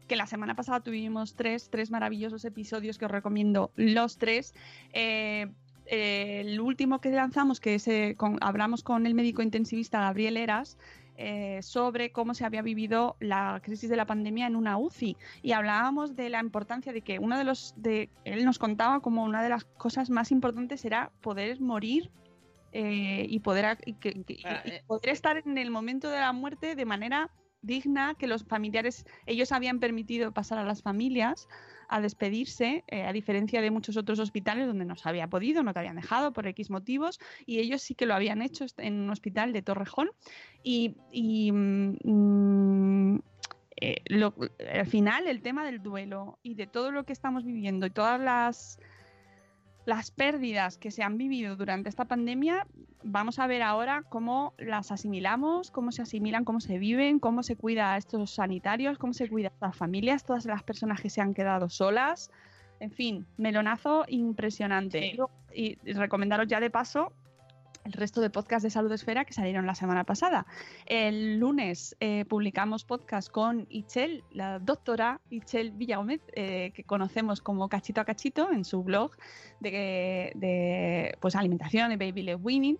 [0.09, 4.55] Que la semana pasada tuvimos tres, tres maravillosos episodios que os recomiendo los tres.
[4.93, 5.47] Eh,
[5.91, 10.36] eh, el último que lanzamos, que es, eh, con- hablamos con el médico intensivista Gabriel
[10.36, 10.78] Eras,
[11.16, 15.53] eh, sobre cómo se había vivido la crisis de la pandemia en una UCI y
[15.53, 19.43] hablábamos de la importancia de que uno de los de él nos contaba como una
[19.43, 22.11] de las cosas más importantes era poder morir
[22.72, 24.82] eh, y poder y y- y eh.
[24.86, 27.30] poder estar en el momento de la muerte de manera
[27.62, 31.49] digna que los familiares ellos habían permitido pasar a las familias
[31.91, 35.72] a despedirse eh, a diferencia de muchos otros hospitales donde no se había podido no
[35.72, 39.11] te habían dejado por X motivos y ellos sí que lo habían hecho en un
[39.11, 40.11] hospital de Torrejón.
[40.62, 43.18] Y, y, mm,
[43.80, 44.34] eh, lo-
[44.72, 48.20] al final el tema del duelo y de todo lo que estamos viviendo y todas
[48.20, 48.78] las
[49.91, 52.64] las pérdidas que se han vivido durante esta pandemia,
[53.03, 57.57] vamos a ver ahora cómo las asimilamos, cómo se asimilan, cómo se viven, cómo se
[57.57, 61.20] cuida a estos sanitarios, cómo se cuida a las familias, todas las personas que se
[61.20, 62.30] han quedado solas.
[62.78, 65.01] En fin, melonazo impresionante.
[65.01, 65.18] Sí.
[65.53, 67.12] Y, y recomendaros ya de paso
[67.85, 70.47] el resto de podcasts de Salud Esfera que salieron la semana pasada.
[70.87, 77.68] El lunes eh, publicamos podcast con Ichel, la doctora Ichel Villagómez, eh, que conocemos como
[77.68, 79.12] Cachito a Cachito en su blog
[79.61, 82.78] de, de, pues, alimentación de Baby Led Winning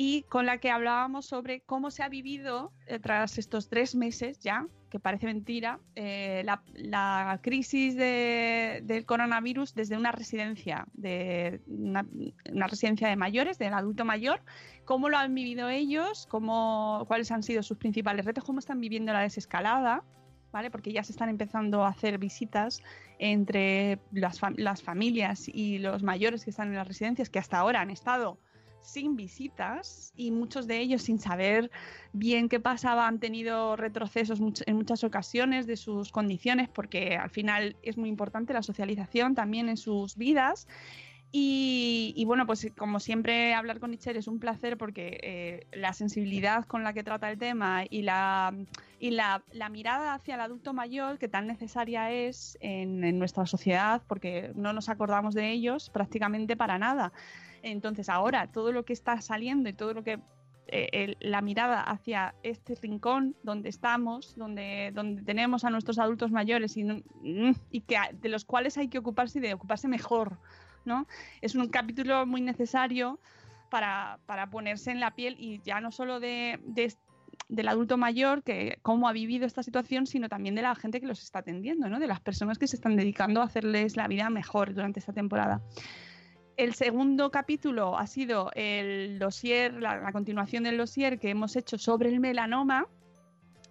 [0.00, 4.38] y con la que hablábamos sobre cómo se ha vivido eh, tras estos tres meses
[4.38, 11.60] ya, que parece mentira, eh, la, la, crisis de, del coronavirus desde una residencia, de
[11.66, 12.06] una,
[12.68, 14.40] residencia de mayores, del adulto mayor,
[14.84, 19.12] cómo lo han vivido ellos, cómo, cuáles han sido sus principales retos, cómo están viviendo
[19.12, 20.04] la desescalada,
[20.52, 20.70] ¿vale?
[20.70, 22.84] Porque ya se están empezando a hacer visitas
[23.18, 27.58] entre las, fam las familias y los mayores que están en las residencias, que hasta
[27.58, 28.38] ahora han estado
[28.88, 31.70] sin visitas y muchos de ellos sin saber
[32.12, 37.76] bien qué pasaba han tenido retrocesos en muchas ocasiones de sus condiciones porque al final
[37.82, 40.66] es muy importante la socialización también en sus vidas
[41.30, 45.92] y, y, bueno, pues como siempre hablar con Itcher es un placer porque eh, la
[45.92, 48.54] sensibilidad con la que trata el tema y la,
[48.98, 53.44] y la, la mirada hacia el adulto mayor que tan necesaria es en, en, nuestra
[53.44, 57.12] sociedad porque no nos acordamos de ellos prácticamente para nada.
[57.70, 60.20] Entonces ahora todo lo que está saliendo y todo lo que
[60.70, 66.76] eh, la mirada hacia este rincón donde estamos, donde, donde tenemos a nuestros adultos mayores
[66.76, 66.86] y,
[67.70, 70.38] y que de los cuales hay que ocuparse y de ocuparse mejor.
[70.84, 71.06] ¿no?
[71.40, 73.18] Es un capítulo muy necesario
[73.70, 76.92] para, para, ponerse en la piel y ya no solo de, de,
[77.48, 81.06] del adulto mayor, que cómo ha vivido esta situación, sino también de la gente que
[81.06, 81.98] los está atendiendo, ¿no?
[81.98, 85.62] de las personas que se están dedicando a hacerles la vida mejor durante esta temporada.
[86.58, 92.08] El segundo capítulo ha sido el dossier, la, continuación del dossier que hemos hecho sobre
[92.08, 92.88] el melanoma,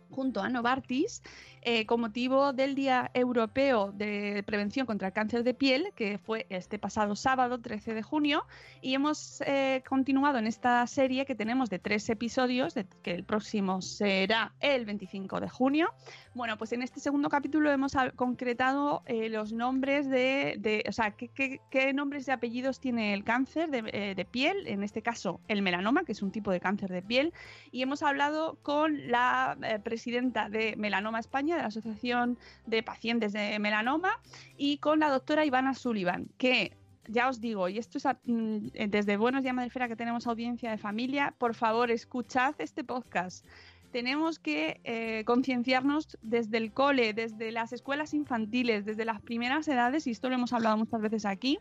[0.09, 1.21] junto a Novartis
[1.61, 6.45] eh, con motivo del Día Europeo de Prevención contra el Cáncer de Piel, que fue
[6.49, 8.45] este pasado sábado, 13 de junio,
[8.81, 13.81] y hemos eh, continuado en esta serie que tenemos de tres episodios, que el próximo
[13.81, 15.93] será el 25 de junio.
[16.33, 21.59] Bueno, pues en este segundo capítulo hemos concretado eh, los nombres de, o sea, qué,
[21.93, 26.11] nombres y apellidos tiene el cáncer de, de piel, en este caso el melanoma, que
[26.11, 27.33] es un tipo de cáncer de piel,
[27.71, 33.59] y hemos hablado con la presidenta de Melanoma España, de la Asociación de Pacientes de
[33.59, 34.19] Melanoma,
[34.57, 36.73] y con la doctora Ivana Sullivan, que
[37.07, 40.77] ya os digo, y esto es mm, desde Buenos Días Madrefera que tenemos audiencia de
[40.77, 43.45] familia, por favor, escuchad este podcast.
[43.91, 50.05] Tenemos que eh, concienciarnos desde el cole, desde las escuelas infantiles, desde las primeras edades,
[50.07, 51.57] y esto lo hemos hablado muchas veces aquí,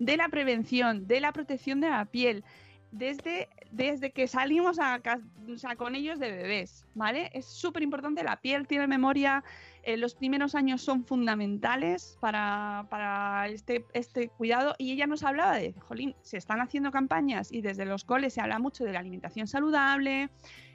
[0.00, 2.44] de la prevención, de la protección de la piel,
[2.90, 5.00] desde, desde que salimos a,
[5.76, 7.30] con ellos de bebés, ¿vale?
[7.34, 9.44] Es súper importante, la piel tiene memoria,
[9.82, 14.74] eh, los primeros años son fundamentales para, para, este, este cuidado.
[14.78, 18.40] Y ella nos hablaba de, jolín, se están haciendo campañas y desde los coles se
[18.40, 20.30] habla mucho de la alimentación saludable,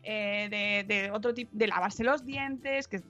[0.06, 3.02] eh, de, otro tipo, de lavarse los dientes, que,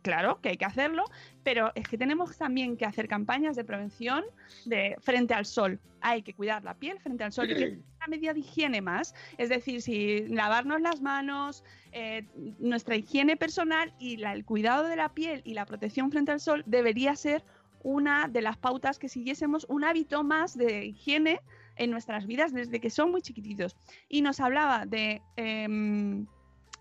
[0.00, 1.04] claro que hay que hacerlo,
[1.42, 4.24] pero es que tenemos también que hacer campañas de prevención
[4.64, 5.78] de frente al sol.
[6.00, 9.14] Hay que cuidar la piel frente al sol y que una medida de higiene más,
[9.36, 12.26] es decir, si lavarnos las manos, eh,
[12.58, 16.62] nuestra higiene personal y el cuidado de la piel y la protección frente al sol
[16.66, 17.44] debería ser
[17.82, 21.40] una de las pautas que siguiésemos un hábito más de higiene
[21.76, 23.76] en nuestras vidas desde que son muy chiquititos.
[24.08, 26.26] Y nos hablaba de em,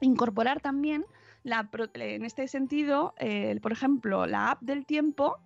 [0.01, 1.05] incorporar también,
[1.43, 3.14] en este sentido,
[3.62, 5.38] por ejemplo, la app del tiempo,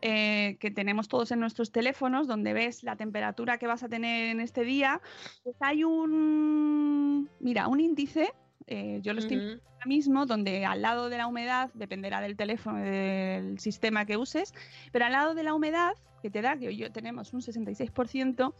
[0.00, 4.28] eh, que tenemos todos en nuestros teléfonos, donde ves la temperatura que vas a tener
[4.28, 5.00] en este día,
[5.42, 8.32] pues hay un, mira, un índice,
[8.66, 12.78] eh, yo lo estoy ahora mismo, donde al lado de la humedad, dependerá del teléfono,
[12.78, 14.52] del sistema que uses,
[14.92, 18.54] pero al lado de la humedad, que te da, que hoy tenemos un 66%,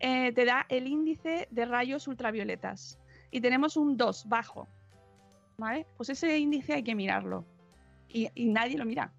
[0.00, 2.98] eh, te da el índice de rayos ultravioletas
[3.30, 4.68] y tenemos un 2 bajo.
[5.56, 5.86] ¿Vale?
[5.96, 7.44] Pues ese índice hay que mirarlo.
[8.08, 9.12] Y, nadie lo mira.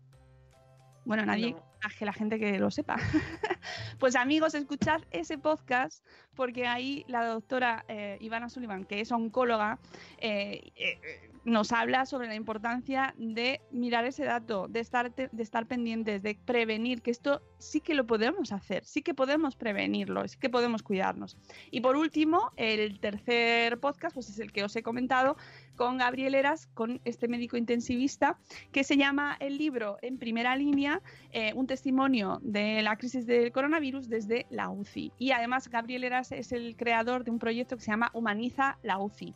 [1.06, 1.56] Bueno, nadie,
[1.98, 2.98] que la gente que lo sepa.
[4.00, 6.04] pues amigos, escuchad ese podcast
[6.36, 9.80] porque ahí la doctora eh, Ivana Sullivan, que es oncóloga,
[10.18, 15.68] eh, eh, nos habla sobre la importancia de mirar ese dato, de estar, de estar
[15.68, 20.38] pendientes, de prevenir, que esto sí que lo podemos hacer, sí que podemos prevenirlo, sí
[20.40, 21.38] que podemos cuidarnos.
[21.70, 25.38] Y por último, el tercer podcast, pues es el que os he comentado,
[25.76, 28.38] con Gabriel Eras, con este médico intensivista,
[28.72, 33.52] que se llama el libro En primera línea, eh, un testimonio de la crisis del
[33.52, 35.12] coronavirus desde la UCI.
[35.20, 38.98] Y además Gabriel Eras es el creador de un proyecto que se llama Humaniza la
[38.98, 39.36] UCI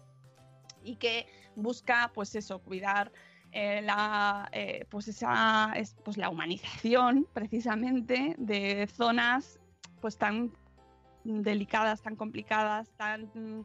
[0.84, 3.12] y que busca, pues eso, cuidar
[3.52, 9.60] eh, la, eh, pues esa, es, pues la humanización precisamente de zonas
[10.02, 10.52] pues tan
[11.24, 13.64] delicadas, tan complicadas, tan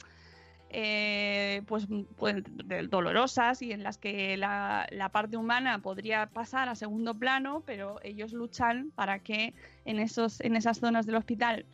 [0.70, 1.86] eh, pues,
[2.16, 2.42] pues
[2.88, 8.00] dolorosas y en las que la, la, parte humana podría pasar a segundo plano, pero
[8.02, 9.54] ellos luchan para que
[9.84, 11.66] en, esos, en esas zonas del hospital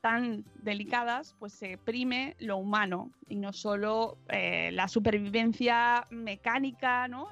[0.00, 7.28] tan delicadas, pues se prime lo humano y no solo eh, la supervivencia mecánica, ¿no?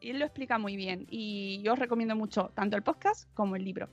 [0.00, 3.56] y él lo explica muy bien y yo os recomiendo mucho tanto el podcast como
[3.56, 3.88] el libro.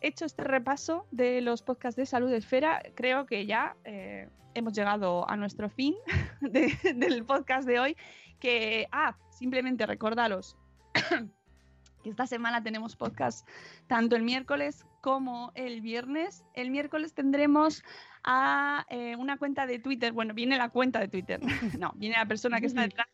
[0.00, 5.28] Hecho este repaso de los podcasts de Salud Esfera, creo que ya eh, hemos llegado
[5.28, 5.94] a nuestro fin
[6.40, 7.96] del podcast de hoy.
[8.38, 10.56] Que, ah, simplemente recordaros
[12.02, 13.46] que esta semana tenemos podcast
[13.86, 16.44] tanto el miércoles como el viernes.
[16.54, 17.82] El miércoles tendremos
[18.24, 21.40] a eh, una cuenta de Twitter, bueno, viene la cuenta de Twitter,
[21.78, 23.06] no, viene la persona que está detrás,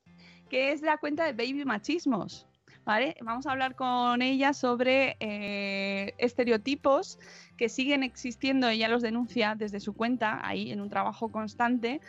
[0.51, 2.47] que es la cuenta de Baby Machismos.
[2.85, 3.17] ¿Vale?
[3.21, 7.19] Vamos a hablar con ella sobre eh, estereotipos
[7.57, 12.01] que siguen existiendo, ella los denuncia desde su cuenta, ahí en un trabajo constante,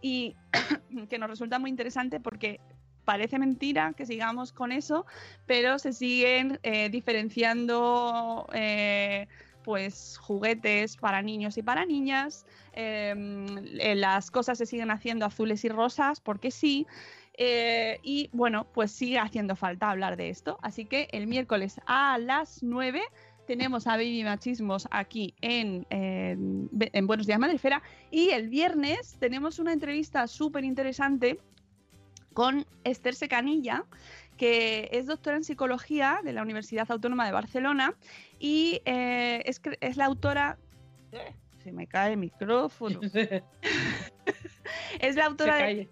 [0.00, 0.34] y
[1.10, 2.60] que nos resulta muy interesante porque
[3.04, 5.06] parece mentira que sigamos con eso,
[5.46, 9.28] pero se siguen eh, diferenciando eh,
[9.64, 13.14] pues juguetes para niños y para niñas, eh,
[13.96, 16.86] las cosas se siguen haciendo azules y rosas porque sí.
[17.38, 20.58] y bueno, pues sigue haciendo falta hablar de esto.
[20.62, 23.00] Así que el miércoles a las 9
[23.46, 27.82] tenemos a Baby Machismos aquí en, en Buenos Días Madrefera.
[28.10, 31.38] Y el viernes tenemos una entrevista súper interesante
[32.32, 33.84] con Esther Secanilla,
[34.36, 37.94] que es doctora en psicología de la Universidad Autónoma de Barcelona
[38.38, 40.58] y eh, es, la autora...
[41.62, 43.00] Se me cae el micrófono.
[45.00, 45.88] es la autora de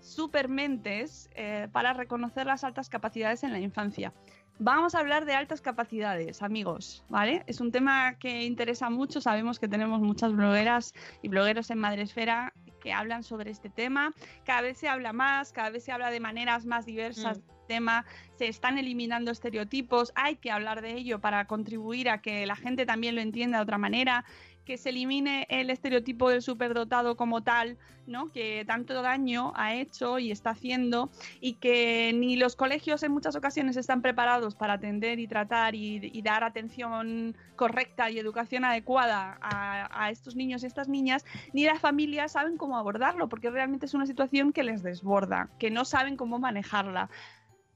[0.00, 4.12] Supermentes eh, para reconocer las altas capacidades en la infancia.
[4.60, 7.44] Vamos a hablar de altas capacidades, amigos, ¿vale?
[7.46, 9.20] Es un tema que interesa mucho.
[9.20, 12.52] Sabemos que tenemos muchas blogueras y blogueros en Madresfera
[12.88, 14.14] que hablan sobre este tema.
[14.46, 17.36] Cada vez se habla más, cada vez se habla de maneras más diversas.
[17.36, 17.40] Mm.
[17.42, 18.06] del tema,
[18.38, 22.86] se están eliminando estereotipos, hay que hablar de ello para contribuir a que la gente
[22.86, 24.24] también lo entienda de otra manera,
[24.68, 28.30] que se elimine el estereotipo del superdotado como tal, ¿no?
[28.30, 31.08] que tanto daño ha hecho y está haciendo,
[31.40, 36.20] y que ni los colegios en muchas ocasiones están preparados para atender y tratar y,
[36.20, 41.80] dar atención correcta y educación adecuada a, a estos niños y estas niñas, ni las
[41.80, 46.18] familias saben cómo abordarlo, porque realmente es una situación que les desborda, que no saben
[46.18, 47.08] cómo manejarla.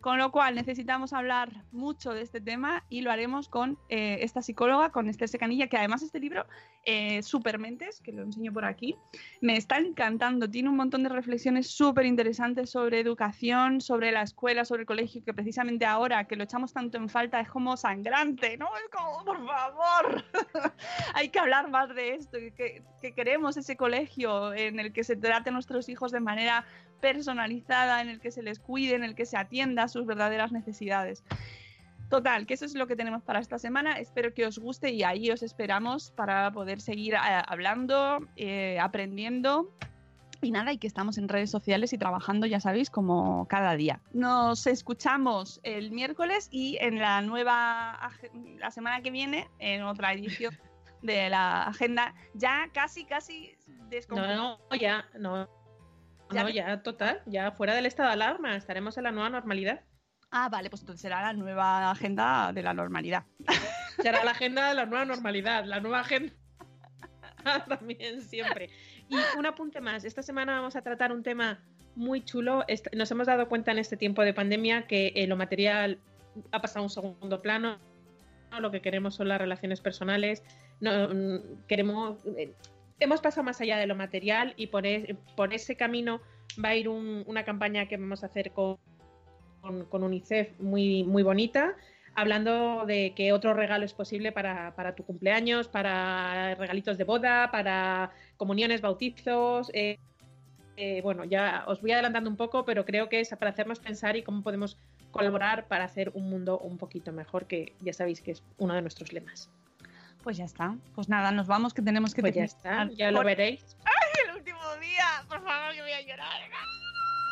[0.02, 4.42] Con lo cual necesitamos hablar mucho de este tema y lo haremos con eh, esta
[4.42, 6.44] psicóloga, con Esther Secanilla, que además este libro,
[6.84, 8.96] eh, Supermentes, que lo enseño por aquí,
[9.40, 10.50] me está encantando.
[10.50, 15.22] Tiene un montón de reflexiones súper interesantes sobre educación, sobre la escuela, sobre el colegio,
[15.24, 18.70] que precisamente ahora que lo echamos tanto en falta es como sangrante, ¿no?
[18.78, 20.24] Es como, por favor,
[21.14, 25.14] hay que hablar más de esto, que, que queremos ese colegio en el que se
[25.14, 26.66] trate a nuestros hijos de manera
[27.02, 30.52] personalizada, en el que se les cuide, en el que se atienda a sus verdaderas
[30.52, 31.22] necesidades.
[32.08, 33.98] Total, que eso es lo que tenemos para esta semana.
[33.98, 39.74] Espero que os guste y ahí os esperamos para poder seguir eh, hablando, eh, aprendiendo.
[40.42, 44.00] Y nada, y que estamos en redes sociales y trabajando, ya sabéis, como cada día.
[44.12, 48.10] Nos escuchamos el miércoles y en la nueva,
[48.58, 50.56] la semana que viene, en otra edición
[51.02, 54.36] de la agenda, ya casi, casi No, descompuesta.
[54.36, 55.48] no, ya, no.
[56.32, 59.30] Ya No, que- ya, total, ya fuera del estado de alarma, estaremos en la nueva
[59.30, 59.80] normalidad.
[60.30, 63.24] Ah, vale, pues entonces será la nueva agenda de la normalidad.
[64.02, 66.32] Será la agenda de la nueva normalidad, la nueva agenda
[67.68, 68.70] también siempre.
[69.08, 71.60] Y un apunte más, esta semana vamos a tratar un tema
[71.94, 72.64] muy chulo.
[72.96, 75.98] Nos hemos dado cuenta en este tiempo de pandemia que eh, lo material
[76.50, 77.78] ha pasado a un segundo plano.
[78.50, 78.60] ¿no?
[78.60, 80.42] Lo que queremos son las relaciones personales.
[80.80, 82.54] No, mm, queremos, eh,
[83.00, 86.20] hemos pasado más allá de lo material y por, e- por ese camino
[86.62, 88.76] va a ir un- una campaña que vamos a hacer con,
[89.60, 91.74] con, con UNICEF muy, muy bonita
[92.14, 97.50] hablando de que otro regalo es posible para, para tu cumpleaños, para regalitos de boda,
[97.50, 99.70] para comuniones, bautizos.
[99.72, 99.96] eh,
[100.76, 104.16] eh, bueno, ya os voy adelantando un poco, pero creo que es para hacernos pensar
[104.16, 104.78] y cómo podemos
[105.10, 108.82] colaborar para hacer un mundo un poquito mejor, que ya sabéis que es uno de
[108.82, 109.50] nuestros lemas.
[110.22, 110.76] Pues ya está.
[110.94, 113.76] Pues nada, nos vamos que tenemos que Pues ya está, ya lo por veréis.
[114.28, 115.24] el último día.
[115.28, 116.40] Por favor, que voy a llorar.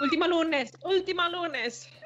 [0.03, 1.91] Último lunes, último lunes.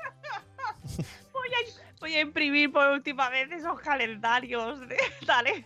[1.33, 5.65] Voy a, voy a imprimir por última vez esos calendarios de tareas.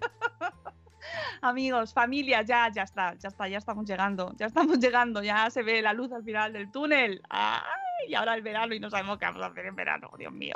[1.42, 5.62] Amigos, familia, ya, ya está, ya está, ya estamos llegando, ya estamos llegando, ya se
[5.62, 7.22] ve la luz al final del túnel.
[7.28, 8.08] ¡Ay!
[8.08, 10.54] Y ahora el verano y no sabemos qué vamos a hacer en verano, Dios mío.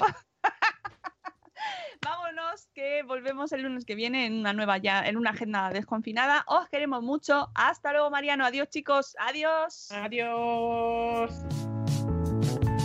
[2.03, 6.44] Vámonos, que volvemos el lunes que viene en una nueva ya, en una agenda desconfinada.
[6.46, 7.51] Os queremos mucho.
[7.55, 8.44] Hasta luego, Mariano.
[8.44, 9.16] Adiós, chicos.
[9.18, 9.90] Adiós.
[9.92, 11.32] Adiós.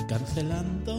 [0.07, 0.95] cancelando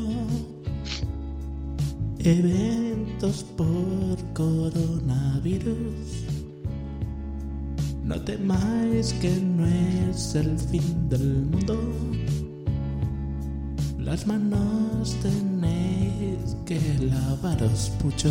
[2.18, 5.74] eventos por coronavirus.
[8.02, 9.66] No temáis que no
[10.10, 11.78] es el fin del mundo.
[14.14, 18.30] Las manos tenéis que lavaros mucho.